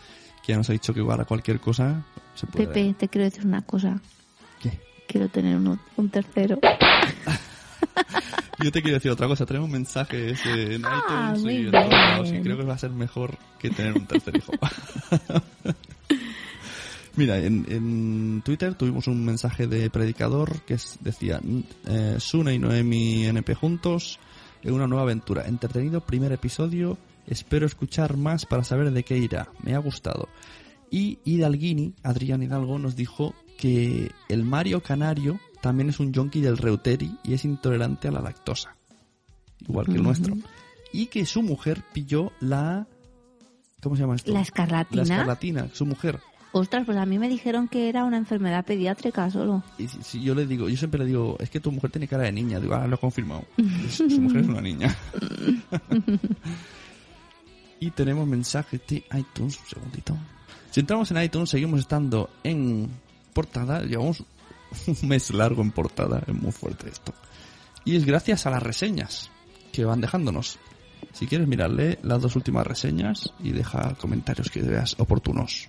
que 0.45 0.53
ya 0.53 0.59
nos 0.59 0.69
ha 0.69 0.75
dicho 0.75 0.93
que 0.93 1.03
para 1.03 1.25
cualquier 1.25 1.59
cosa 1.59 2.05
se 2.35 2.47
puede. 2.47 2.67
Pepe, 2.67 2.95
te 2.99 3.09
quiero 3.09 3.25
decir 3.25 3.47
una 3.47 3.63
cosa. 3.63 3.99
¿Qué? 4.61 4.79
Quiero 5.07 5.29
tener 5.29 5.57
uno- 5.57 5.79
un 5.97 6.09
tercero. 6.11 6.59
Yo 8.63 8.73
te 8.73 8.81
quiero 8.83 8.97
decir 8.97 9.11
otra 9.11 9.27
cosa, 9.27 9.45
tenemos 9.45 9.69
mensajes 9.69 10.41
en 10.47 10.83
Ah, 10.85 11.35
iTunes 11.37 11.55
y 11.55 11.59
en 11.67 11.71
todos 11.71 11.89
lados, 11.91 12.33
y 12.33 12.41
creo 12.41 12.57
que 12.57 12.65
va 12.65 12.75
a 12.75 12.79
ser 12.79 12.91
mejor 12.91 13.37
que 13.59 13.69
tener 13.71 13.93
un 13.95 14.07
tercer 14.07 14.37
hijo. 14.37 14.53
Mira, 17.17 17.39
en, 17.39 17.65
en 17.71 18.43
Twitter 18.45 18.75
tuvimos 18.75 19.07
un 19.07 19.25
mensaje 19.25 19.67
de 19.67 19.89
predicador 19.91 20.61
que 20.63 20.77
decía, 21.01 21.41
eh, 21.87 22.17
Sune 22.19 22.55
y 22.55 22.59
Noemi 22.59 23.25
NP 23.27 23.55
juntos 23.55 24.19
en 24.63 24.75
una 24.75 24.87
nueva 24.87 25.05
aventura. 25.05 25.47
Entretenido 25.47 26.03
primer 26.03 26.33
episodio, 26.33 26.99
espero 27.27 27.65
escuchar 27.67 28.17
más 28.19 28.45
para 28.45 28.65
saber 28.65 28.91
de 28.91 29.03
qué 29.03 29.17
irá. 29.17 29.49
Me 29.63 29.75
ha 29.75 29.79
gustado. 29.79 30.29
Y 30.91 31.19
Hidalguini, 31.25 31.95
Adrián 32.03 32.43
Hidalgo, 32.43 32.79
nos 32.79 32.97
dijo 32.97 33.35
que 33.57 34.13
el 34.29 34.45
Mario 34.45 34.83
Canario 34.83 35.41
también 35.61 35.89
es 35.89 36.01
un 36.01 36.13
yonki 36.13 36.41
del 36.41 36.59
Reuteri 36.59 37.19
y 37.25 37.35
es 37.35 37.45
intolerante 37.45 38.09
a 38.09 38.13
la 38.13 38.21
lactosa. 38.21 38.77
Igual 39.67 39.87
que 39.87 39.93
el 39.93 40.03
nuestro. 40.03 40.37
Y 40.93 41.07
que 41.07 41.27
su 41.27 41.43
mujer 41.43 41.83
pilló 41.93 42.33
la... 42.41 42.87
¿Cómo 43.83 43.97
se 43.97 44.03
llama 44.03 44.17
esto? 44.17 44.33
La 44.33 44.41
escarlatina. 44.41 45.05
La 45.05 45.15
escarlatina, 45.15 45.69
su 45.73 45.87
mujer. 45.87 46.21
Ostras, 46.53 46.87
pues 46.87 46.97
a 46.97 47.05
mí 47.05 47.19
me 47.19 47.29
dijeron 47.29 47.69
que 47.69 47.89
era 47.89 48.05
una 48.05 48.17
enfermedad 48.17 48.65
pediátrica 48.65 49.31
solo. 49.31 49.63
Y 49.79 49.89
si, 49.89 50.03
si 50.03 50.23
yo 50.23 50.35
le 50.35 50.47
digo, 50.47 50.69
yo 50.69 50.77
siempre 50.77 51.01
le 51.01 51.07
digo, 51.07 51.37
es 51.39 51.51
que 51.51 51.61
tu 51.61 51.71
mujer 51.71 51.91
tiene 51.91 52.09
cara 52.09 52.25
de 52.25 52.33
niña. 52.33 52.61
Digo, 52.61 52.75
ah, 52.75 52.87
lo 52.87 52.97
he 52.97 52.99
confirmado. 52.99 53.45
su 53.91 54.09
su 54.09 54.21
mujer 54.21 54.43
es 54.43 54.49
una 54.49 54.61
niña. 54.61 54.97
y 57.81 57.91
tenemos 57.91 58.27
mensajes 58.27 58.81
de 58.89 59.05
iTunes. 59.19 59.59
Un 59.59 59.69
segundito. 59.69 60.17
Si 60.71 60.81
entramos 60.81 61.11
en 61.11 61.23
iTunes, 61.23 61.51
seguimos 61.51 61.81
estando 61.81 62.31
en 62.43 62.89
portada. 63.37 63.83
Llevamos 63.83 64.25
un 64.87 65.09
mes 65.09 65.31
largo 65.31 65.61
en 65.61 65.71
portada. 65.71 66.23
Es 66.27 66.35
muy 66.35 66.53
fuerte 66.53 66.89
esto. 66.89 67.13
Y 67.85 67.97
es 67.97 68.07
gracias 68.07 68.47
a 68.47 68.51
las 68.51 68.63
reseñas 68.63 69.31
que 69.73 69.85
van 69.85 70.01
dejándonos. 70.01 70.59
Si 71.13 71.27
quieres 71.27 71.47
mirarle 71.47 71.99
las 72.03 72.23
dos 72.23 72.35
últimas 72.35 72.67
reseñas 72.67 73.33
y 73.41 73.53
deja 73.53 73.95
comentarios 73.97 74.51
que 74.51 74.63
veas 74.63 74.97
oportunos. 74.99 75.69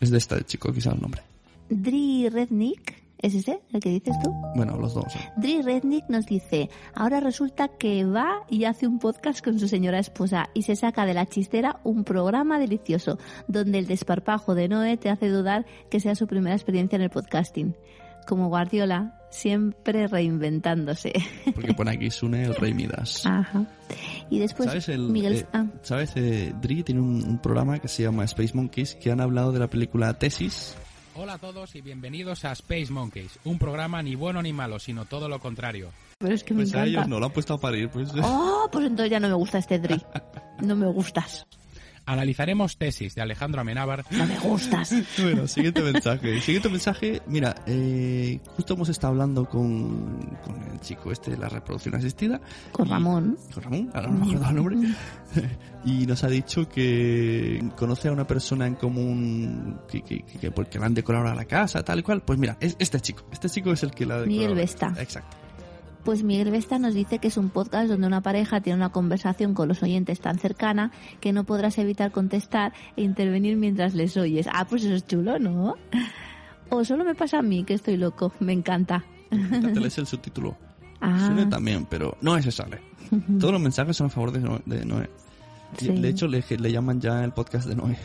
Es 0.00 0.10
de 0.10 0.18
esta 0.18 0.40
chico, 0.42 0.72
quizá 0.72 0.92
el 0.92 1.00
nombre. 1.00 1.22
Dri 1.68 2.30
Rednick, 2.30 3.01
¿es 3.22 3.34
ese 3.34 3.60
el 3.72 3.80
que 3.80 3.90
dices 3.90 4.16
tú? 4.22 4.30
Bueno, 4.54 4.76
los 4.76 4.94
dos. 4.94 5.14
¿eh? 5.16 5.18
Dri 5.36 5.62
Rednick 5.62 6.08
nos 6.08 6.26
dice, 6.26 6.68
ahora 6.94 7.20
resulta 7.20 7.68
que 7.68 8.04
va 8.04 8.44
y 8.50 8.64
hace 8.64 8.86
un 8.86 8.98
podcast 8.98 9.42
con 9.42 9.58
su 9.58 9.68
señora 9.68 9.98
esposa 9.98 10.50
y 10.54 10.62
se 10.62 10.76
saca 10.76 11.06
de 11.06 11.14
la 11.14 11.26
chistera 11.26 11.80
un 11.84 12.04
programa 12.04 12.58
delicioso 12.58 13.18
donde 13.48 13.78
el 13.78 13.86
desparpajo 13.86 14.54
de 14.54 14.68
Noé 14.68 14.96
te 14.96 15.08
hace 15.10 15.28
dudar 15.28 15.64
que 15.90 16.00
sea 16.00 16.14
su 16.14 16.26
primera 16.26 16.54
experiencia 16.56 16.96
en 16.96 17.02
el 17.02 17.10
podcasting. 17.10 17.74
como 18.26 18.48
Guardiola, 18.48 19.18
siempre 19.30 20.06
reinventándose. 20.06 21.12
Porque 21.54 21.74
pone 21.74 21.90
aquí 21.90 22.10
Sune 22.10 22.44
el 22.44 22.54
Rey 22.54 22.72
Midas. 22.74 23.26
Ajá. 23.26 23.64
Y 24.30 24.38
después 24.38 24.68
¿Sabes? 24.68 24.88
El, 24.88 25.08
Miguel... 25.08 25.36
eh, 25.38 25.46
ah, 25.52 25.66
¿Sabes? 25.82 26.12
Eh, 26.16 26.52
Dri 26.60 26.82
tiene 26.84 27.00
un, 27.00 27.22
un 27.24 27.38
programa 27.38 27.78
que 27.80 27.88
se 27.88 28.02
llama 28.04 28.24
Space 28.24 28.52
Monkeys 28.54 28.94
que 28.94 29.10
han 29.10 29.20
hablado 29.20 29.52
de 29.52 29.58
la 29.58 29.68
película 29.68 30.14
Tesis. 30.18 30.76
Hola 31.14 31.34
a 31.34 31.38
todos 31.38 31.74
y 31.74 31.82
bienvenidos 31.82 32.44
a 32.44 32.52
Space 32.52 32.90
Monkeys, 32.90 33.38
un 33.44 33.58
programa 33.58 34.02
ni 34.02 34.14
bueno 34.14 34.40
ni 34.42 34.52
malo, 34.52 34.78
sino 34.78 35.04
todo 35.04 35.28
lo 35.28 35.38
contrario. 35.40 35.90
pero 36.18 36.34
es 36.34 36.42
que 36.44 36.54
me 36.54 36.62
Pues 36.62 36.74
a 36.74 36.78
encanta. 36.78 36.88
ellos 36.90 37.08
no 37.08 37.18
lo 37.20 37.26
han 37.26 37.32
puesto 37.32 37.54
a 37.54 37.58
parir. 37.60 37.90
Pues. 37.90 38.10
Oh, 38.22 38.68
pues 38.72 38.86
entonces 38.86 39.10
ya 39.10 39.20
no 39.20 39.28
me 39.28 39.34
gusta 39.34 39.58
este 39.58 39.78
Dri. 39.78 40.00
No 40.62 40.76
me 40.76 40.86
gustas. 40.86 41.44
Analizaremos 42.04 42.76
tesis 42.78 43.14
de 43.14 43.22
Alejandro 43.22 43.60
Amenábar, 43.60 44.04
No 44.10 44.26
me 44.26 44.38
gustas. 44.38 44.92
Bueno, 45.22 45.46
siguiente 45.46 45.82
mensaje. 45.82 46.40
Siguiente 46.42 46.68
mensaje. 46.68 47.22
Mira, 47.26 47.54
eh, 47.66 48.40
justo 48.56 48.74
hemos 48.74 48.88
estado 48.88 49.12
hablando 49.12 49.44
con, 49.48 50.18
con 50.44 50.60
el 50.72 50.80
chico 50.80 51.12
este 51.12 51.30
de 51.30 51.36
la 51.38 51.48
reproducción 51.48 51.94
asistida. 51.94 52.40
Con 52.72 52.88
Y- 52.88 52.90
Ramón. 52.90 53.38
Con 53.54 53.62
Ramón, 53.62 53.90
ahora 53.94 54.08
no 54.08 54.24
me 54.26 54.34
acuerdo 54.34 54.48
el 54.48 54.56
nombre. 54.56 54.76
y 55.84 56.06
nos 56.06 56.24
ha 56.24 56.28
dicho 56.28 56.68
que 56.68 57.62
conoce 57.76 58.08
a 58.08 58.12
una 58.12 58.26
persona 58.26 58.66
en 58.66 58.74
común 58.74 59.78
que, 59.88 60.02
que, 60.02 60.22
que, 60.22 60.38
que 60.38 60.50
porque 60.50 60.78
la 60.78 60.86
han 60.86 60.94
decorado 60.94 61.28
a 61.28 61.34
la 61.34 61.44
casa, 61.44 61.82
tal 61.84 62.00
y 62.00 62.02
cual. 62.02 62.22
Pues 62.22 62.38
mira, 62.38 62.56
es 62.60 62.76
este 62.78 63.00
chico. 63.00 63.24
Este 63.32 63.48
chico 63.48 63.72
es 63.72 63.82
el 63.84 63.92
que 63.92 64.06
la 64.06 64.14
ha 64.14 64.20
decorado. 64.22 64.38
Miguel 64.40 64.54
Vesta. 64.56 64.92
Exacto. 64.98 65.36
Pues 66.04 66.24
Miguel 66.24 66.50
Vesta 66.50 66.78
nos 66.78 66.94
dice 66.94 67.18
que 67.18 67.28
es 67.28 67.36
un 67.36 67.48
podcast 67.48 67.88
donde 67.88 68.06
una 68.08 68.22
pareja 68.22 68.60
tiene 68.60 68.76
una 68.76 68.90
conversación 68.90 69.54
con 69.54 69.68
los 69.68 69.82
oyentes 69.82 70.20
tan 70.20 70.38
cercana 70.38 70.90
que 71.20 71.32
no 71.32 71.44
podrás 71.44 71.78
evitar 71.78 72.10
contestar 72.10 72.72
e 72.96 73.02
intervenir 73.02 73.56
mientras 73.56 73.94
les 73.94 74.16
oyes. 74.16 74.48
Ah, 74.52 74.66
pues 74.68 74.84
eso 74.84 74.94
es 74.94 75.06
chulo, 75.06 75.38
¿no? 75.38 75.76
O 76.70 76.84
solo 76.84 77.04
me 77.04 77.14
pasa 77.14 77.38
a 77.38 77.42
mí 77.42 77.62
que 77.64 77.74
estoy 77.74 77.96
loco. 77.96 78.32
Me 78.40 78.52
encanta. 78.52 79.04
Te 79.30 79.80
lees 79.80 79.98
el 79.98 80.06
subtítulo. 80.06 80.56
Ah, 81.04 81.34
también, 81.50 81.84
pero 81.86 82.16
no 82.20 82.36
ese 82.36 82.52
sale. 82.52 82.80
Todos 83.40 83.52
los 83.52 83.60
mensajes 83.60 83.96
son 83.96 84.06
a 84.06 84.10
favor 84.10 84.30
de 84.30 84.38
Noé. 84.38 84.60
De, 84.66 84.84
Noé. 84.84 85.10
Sí. 85.76 85.88
de 85.88 86.08
hecho, 86.08 86.28
le, 86.28 86.44
le 86.48 86.70
llaman 86.70 87.00
ya 87.00 87.24
el 87.24 87.32
podcast 87.32 87.66
de 87.66 87.74
Noé. 87.74 87.98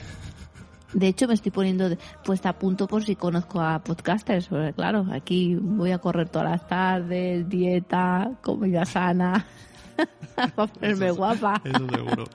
De 0.94 1.08
hecho 1.08 1.28
me 1.28 1.34
estoy 1.34 1.52
poniendo 1.52 1.90
de- 1.90 1.98
puesta 2.24 2.50
a 2.50 2.58
punto 2.60 2.88
por 2.88 3.04
si 3.04 3.16
conozco 3.16 3.62
a 3.62 3.80
podcasters. 3.84 4.48
Porque 4.48 4.74
claro, 4.74 5.06
aquí 5.12 5.56
voy 5.56 5.92
a 5.92 5.98
correr 6.00 6.30
todas 6.30 6.50
las 6.52 6.68
tardes, 6.68 7.48
dieta, 7.50 8.32
comida 8.42 8.86
sana. 8.86 9.46
Para 10.36 10.68
ponerme 10.68 11.12
guapa. 11.12 11.62
Eso 11.64 11.88
seguro. 11.90 12.26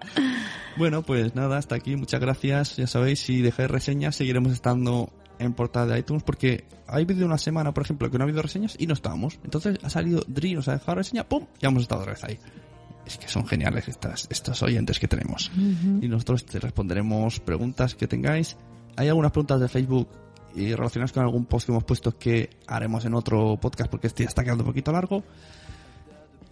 Bueno, 0.77 1.03
pues 1.03 1.35
nada, 1.35 1.59
hasta 1.59 1.77
aquí. 1.77 1.95
Muchas 1.97 2.21
gracias. 2.21 2.77
Ya 2.77 2.87
sabéis, 2.87 3.21
si 3.21 3.41
dejáis 3.43 3.71
reseñas, 3.71 4.17
seguiremos 4.17 4.53
estando 4.53 5.11
en 5.39 5.55
portada 5.55 5.95
de 5.95 6.01
iTunes 6.01 6.23
porque 6.23 6.65
ha 6.89 6.97
habido 6.97 7.25
una 7.27 7.39
semana, 7.39 7.73
por 7.73 7.85
ejemplo, 7.85 8.11
que 8.11 8.19
no 8.19 8.25
ha 8.25 8.27
habido 8.27 8.43
reseñas 8.43 8.75
y 8.79 8.87
no 8.87 8.95
estábamos. 8.95 9.39
Entonces 9.45 9.79
ha 9.83 9.91
salido 9.91 10.23
Dri, 10.27 10.55
nos 10.55 10.69
ha 10.69 10.73
dejado 10.73 10.97
reseña, 10.97 11.25
¡pum! 11.25 11.47
Ya 11.61 11.69
hemos 11.69 11.83
estado 11.83 12.01
otra 12.03 12.15
vez 12.15 12.25
ahí. 12.25 12.39
Es 13.07 13.19
que 13.19 13.29
son 13.29 13.47
geniales 13.47 13.89
estas, 13.89 14.27
estos 14.31 14.63
oyentes 14.63 14.99
que 14.99 15.09
tenemos. 15.09 15.51
Y 15.57 16.09
nosotros 16.09 16.45
te 16.47 16.61
responderemos 16.61 17.41
preguntas 17.41 17.95
que 17.95 18.07
tengáis. 18.07 18.57
Hay 18.97 19.09
algunas 19.09 19.33
preguntas 19.33 19.61
de 19.61 19.69
Facebook 19.69 20.09
y 20.55 20.75
relacionadas 20.75 21.13
con 21.13 21.23
algún 21.23 21.47
post 21.47 21.67
que 21.67 21.73
hemos 21.73 21.85
puesto 21.85 22.17
que 22.19 22.51
haremos 22.67 23.05
en 23.05 23.15
otro 23.15 23.57
podcast 23.61 23.91
porque 23.91 24.07
este 24.07 24.25
ya 24.25 24.29
está 24.29 24.45
quedando 24.45 24.65
un 24.65 24.69
poquito 24.69 24.93
largo. 24.93 25.23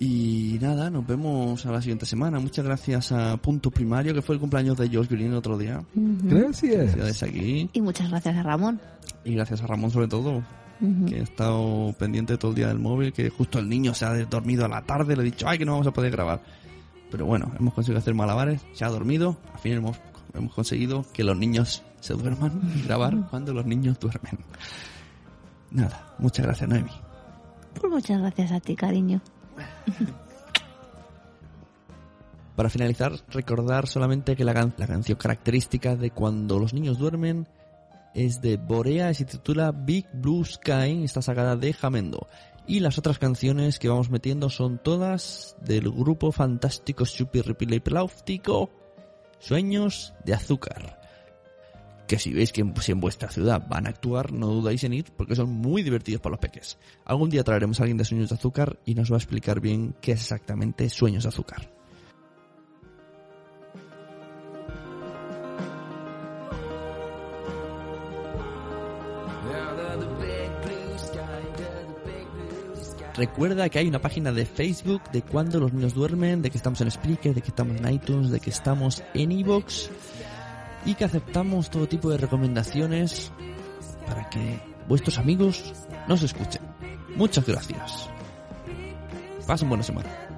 Y 0.03 0.57
nada, 0.63 0.89
nos 0.89 1.07
vemos 1.07 1.67
a 1.67 1.73
la 1.73 1.83
siguiente 1.83 2.07
semana. 2.07 2.41
Muchas 2.41 2.65
gracias 2.65 3.13
a 3.13 3.37
Punto 3.37 3.71
Primario, 3.71 4.15
que 4.15 4.23
fue 4.23 4.35
el 4.35 4.41
cumpleaños 4.41 4.79
de 4.79 4.89
Josh 4.89 5.09
Green 5.09 5.29
el 5.29 5.35
otro 5.35 5.59
día. 5.59 5.85
Gracias. 5.95 6.97
Gracias 6.97 7.23
aquí. 7.23 7.69
Y 7.71 7.83
muchas 7.83 8.09
gracias 8.09 8.35
a 8.35 8.43
Ramón. 8.43 8.81
Y 9.25 9.35
gracias 9.35 9.61
a 9.61 9.67
Ramón 9.67 9.91
sobre 9.91 10.09
todo, 10.09 10.43
Que 11.07 11.17
ha 11.21 11.23
estado 11.23 11.93
pendiente 11.99 12.39
todo 12.39 12.53
el 12.53 12.57
día 12.57 12.69
del 12.69 12.79
móvil, 12.79 13.13
que 13.13 13.29
justo 13.29 13.59
el 13.59 13.69
niño 13.69 13.93
se 13.93 14.07
ha 14.07 14.15
dormido 14.25 14.65
a 14.65 14.69
la 14.69 14.81
tarde, 14.83 15.15
le 15.15 15.23
he 15.23 15.25
dicho, 15.27 15.47
ay, 15.47 15.59
que 15.59 15.67
no 15.67 15.73
vamos 15.73 15.87
a 15.87 15.93
poder 15.93 16.11
grabar. 16.11 16.41
Pero 17.11 17.27
bueno, 17.27 17.53
hemos 17.59 17.75
conseguido 17.75 17.99
hacer 17.99 18.15
malabares, 18.15 18.63
se 18.73 18.85
ha 18.85 18.89
dormido, 18.89 19.37
al 19.53 19.59
fin 19.61 19.73
hemos, 19.75 19.99
hemos 20.33 20.55
conseguido 20.55 21.05
que 21.13 21.23
los 21.23 21.37
niños 21.37 21.83
se 22.01 22.15
duerman 22.15 22.61
y 22.77 22.83
grabar 22.83 23.15
cuando 23.29 23.53
los 23.53 23.67
niños 23.67 23.99
duermen. 24.01 24.39
Nada, 25.71 26.15
muchas 26.19 26.47
gracias 26.47 26.69
Noemi. 26.69 26.91
Pues 27.79 27.93
muchas 27.93 28.19
gracias 28.21 28.51
a 28.53 28.61
ti, 28.61 28.75
cariño. 28.75 29.21
Para 32.57 32.69
finalizar, 32.69 33.13
recordar 33.31 33.87
solamente 33.87 34.37
que 34.37 34.45
la, 34.45 34.53
can- 34.55 34.75
la 34.77 34.87
canción 34.87 35.17
característica 35.19 35.97
de 35.97 36.11
cuando 36.11 36.59
los 36.59 36.75
niños 36.75 36.99
duermen 36.99 37.47
es 38.15 38.41
de 38.41 38.57
Borea 38.57 39.11
y 39.11 39.15
se 39.15 39.25
titula 39.25 39.73
Big 39.73 40.07
Blue 40.13 40.45
Sky 40.45 41.05
está 41.05 41.23
sacada 41.23 41.57
de 41.57 41.73
Jamendo. 41.73 42.29
Y 42.67 42.81
las 42.81 42.99
otras 42.99 43.19
canciones 43.19 43.79
que 43.79 43.89
vamos 43.89 44.11
metiendo 44.11 44.49
son 44.49 44.79
todas 44.79 45.57
del 45.61 45.91
grupo 45.91 46.31
fantástico 46.31 47.05
Superripilipláutico 47.05 48.71
Sueños 49.39 50.15
de 50.25 50.35
Azúcar. 50.35 51.01
Que 52.07 52.19
si 52.19 52.33
veis 52.33 52.53
que 52.53 52.61
en, 52.61 52.75
si 52.81 52.93
en 52.93 53.01
vuestra 53.01 53.31
ciudad 53.31 53.67
van 53.69 53.87
a 53.87 53.91
actuar, 53.91 54.33
no 54.33 54.49
dudéis 54.49 54.85
en 54.85 54.93
ir 54.93 55.13
porque 55.17 55.37
son 55.37 55.51
muy 55.51 55.83
divertidos 55.83 56.21
para 56.21 56.33
los 56.33 56.41
peques. 56.41 56.79
Algún 57.05 57.31
día 57.31 57.45
traeremos 57.45 57.81
a 57.81 57.85
alguien 57.85 57.97
de 57.97 58.05
Sueños 58.05 58.29
de 58.29 58.35
Azúcar 58.35 58.79
y 58.85 58.95
nos 58.95 59.11
va 59.11 59.17
a 59.17 59.19
explicar 59.19 59.61
bien 59.61 59.95
qué 60.01 60.13
es 60.13 60.21
exactamente 60.21 60.89
Sueños 60.91 61.23
de 61.23 61.29
Azúcar. 61.31 61.80
Recuerda 73.21 73.69
que 73.69 73.79
hay 73.79 73.87
una 73.87 73.99
página 73.99 74.33
de 74.33 74.47
Facebook 74.47 75.03
de 75.13 75.21
cuando 75.21 75.61
los 75.61 75.75
niños 75.75 75.93
duermen, 75.93 76.41
de 76.41 76.49
que 76.49 76.57
estamos 76.57 76.81
en 76.81 76.91
Spreaker, 76.91 77.35
de 77.35 77.43
que 77.43 77.49
estamos 77.49 77.77
en 77.77 77.93
iTunes, 77.93 78.31
de 78.31 78.41
que 78.41 78.49
estamos 78.49 79.03
en 79.13 79.31
Evox 79.31 79.91
y 80.87 80.95
que 80.95 81.05
aceptamos 81.05 81.69
todo 81.69 81.87
tipo 81.87 82.09
de 82.09 82.17
recomendaciones 82.17 83.31
para 84.07 84.31
que 84.31 84.59
vuestros 84.89 85.19
amigos 85.19 85.75
nos 86.09 86.23
escuchen. 86.23 86.63
Muchas 87.15 87.47
gracias. 87.47 88.09
Pasen 89.47 89.69
buena 89.69 89.85
semana. 89.85 90.30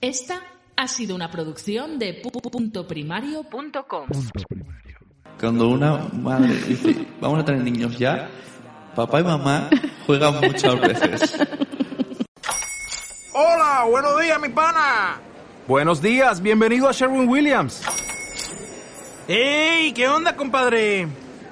Esta 0.00 0.40
ha 0.76 0.86
sido 0.86 1.16
una 1.16 1.28
producción 1.28 1.98
de 1.98 2.14
pu.primario.com. 2.14 4.06
Cuando 5.40 5.68
una 5.68 6.08
madre 6.12 6.54
dice, 6.54 7.04
vamos 7.20 7.40
a 7.40 7.44
tener 7.44 7.62
niños 7.62 7.98
ya, 7.98 8.30
papá 8.94 9.20
y 9.20 9.24
mamá 9.24 9.68
juegan 10.06 10.34
muchas 10.40 10.80
veces. 10.80 11.36
Hola, 13.32 13.86
buenos 13.90 14.20
días, 14.20 14.40
mi 14.40 14.48
pana. 14.50 15.20
Buenos 15.66 16.00
días, 16.00 16.40
bienvenido 16.40 16.88
a 16.88 16.92
Sherwin 16.92 17.28
Williams. 17.28 17.82
¡Ey! 19.26 19.92
¿Qué 19.92 20.08
onda, 20.08 20.36
compadre? 20.36 21.08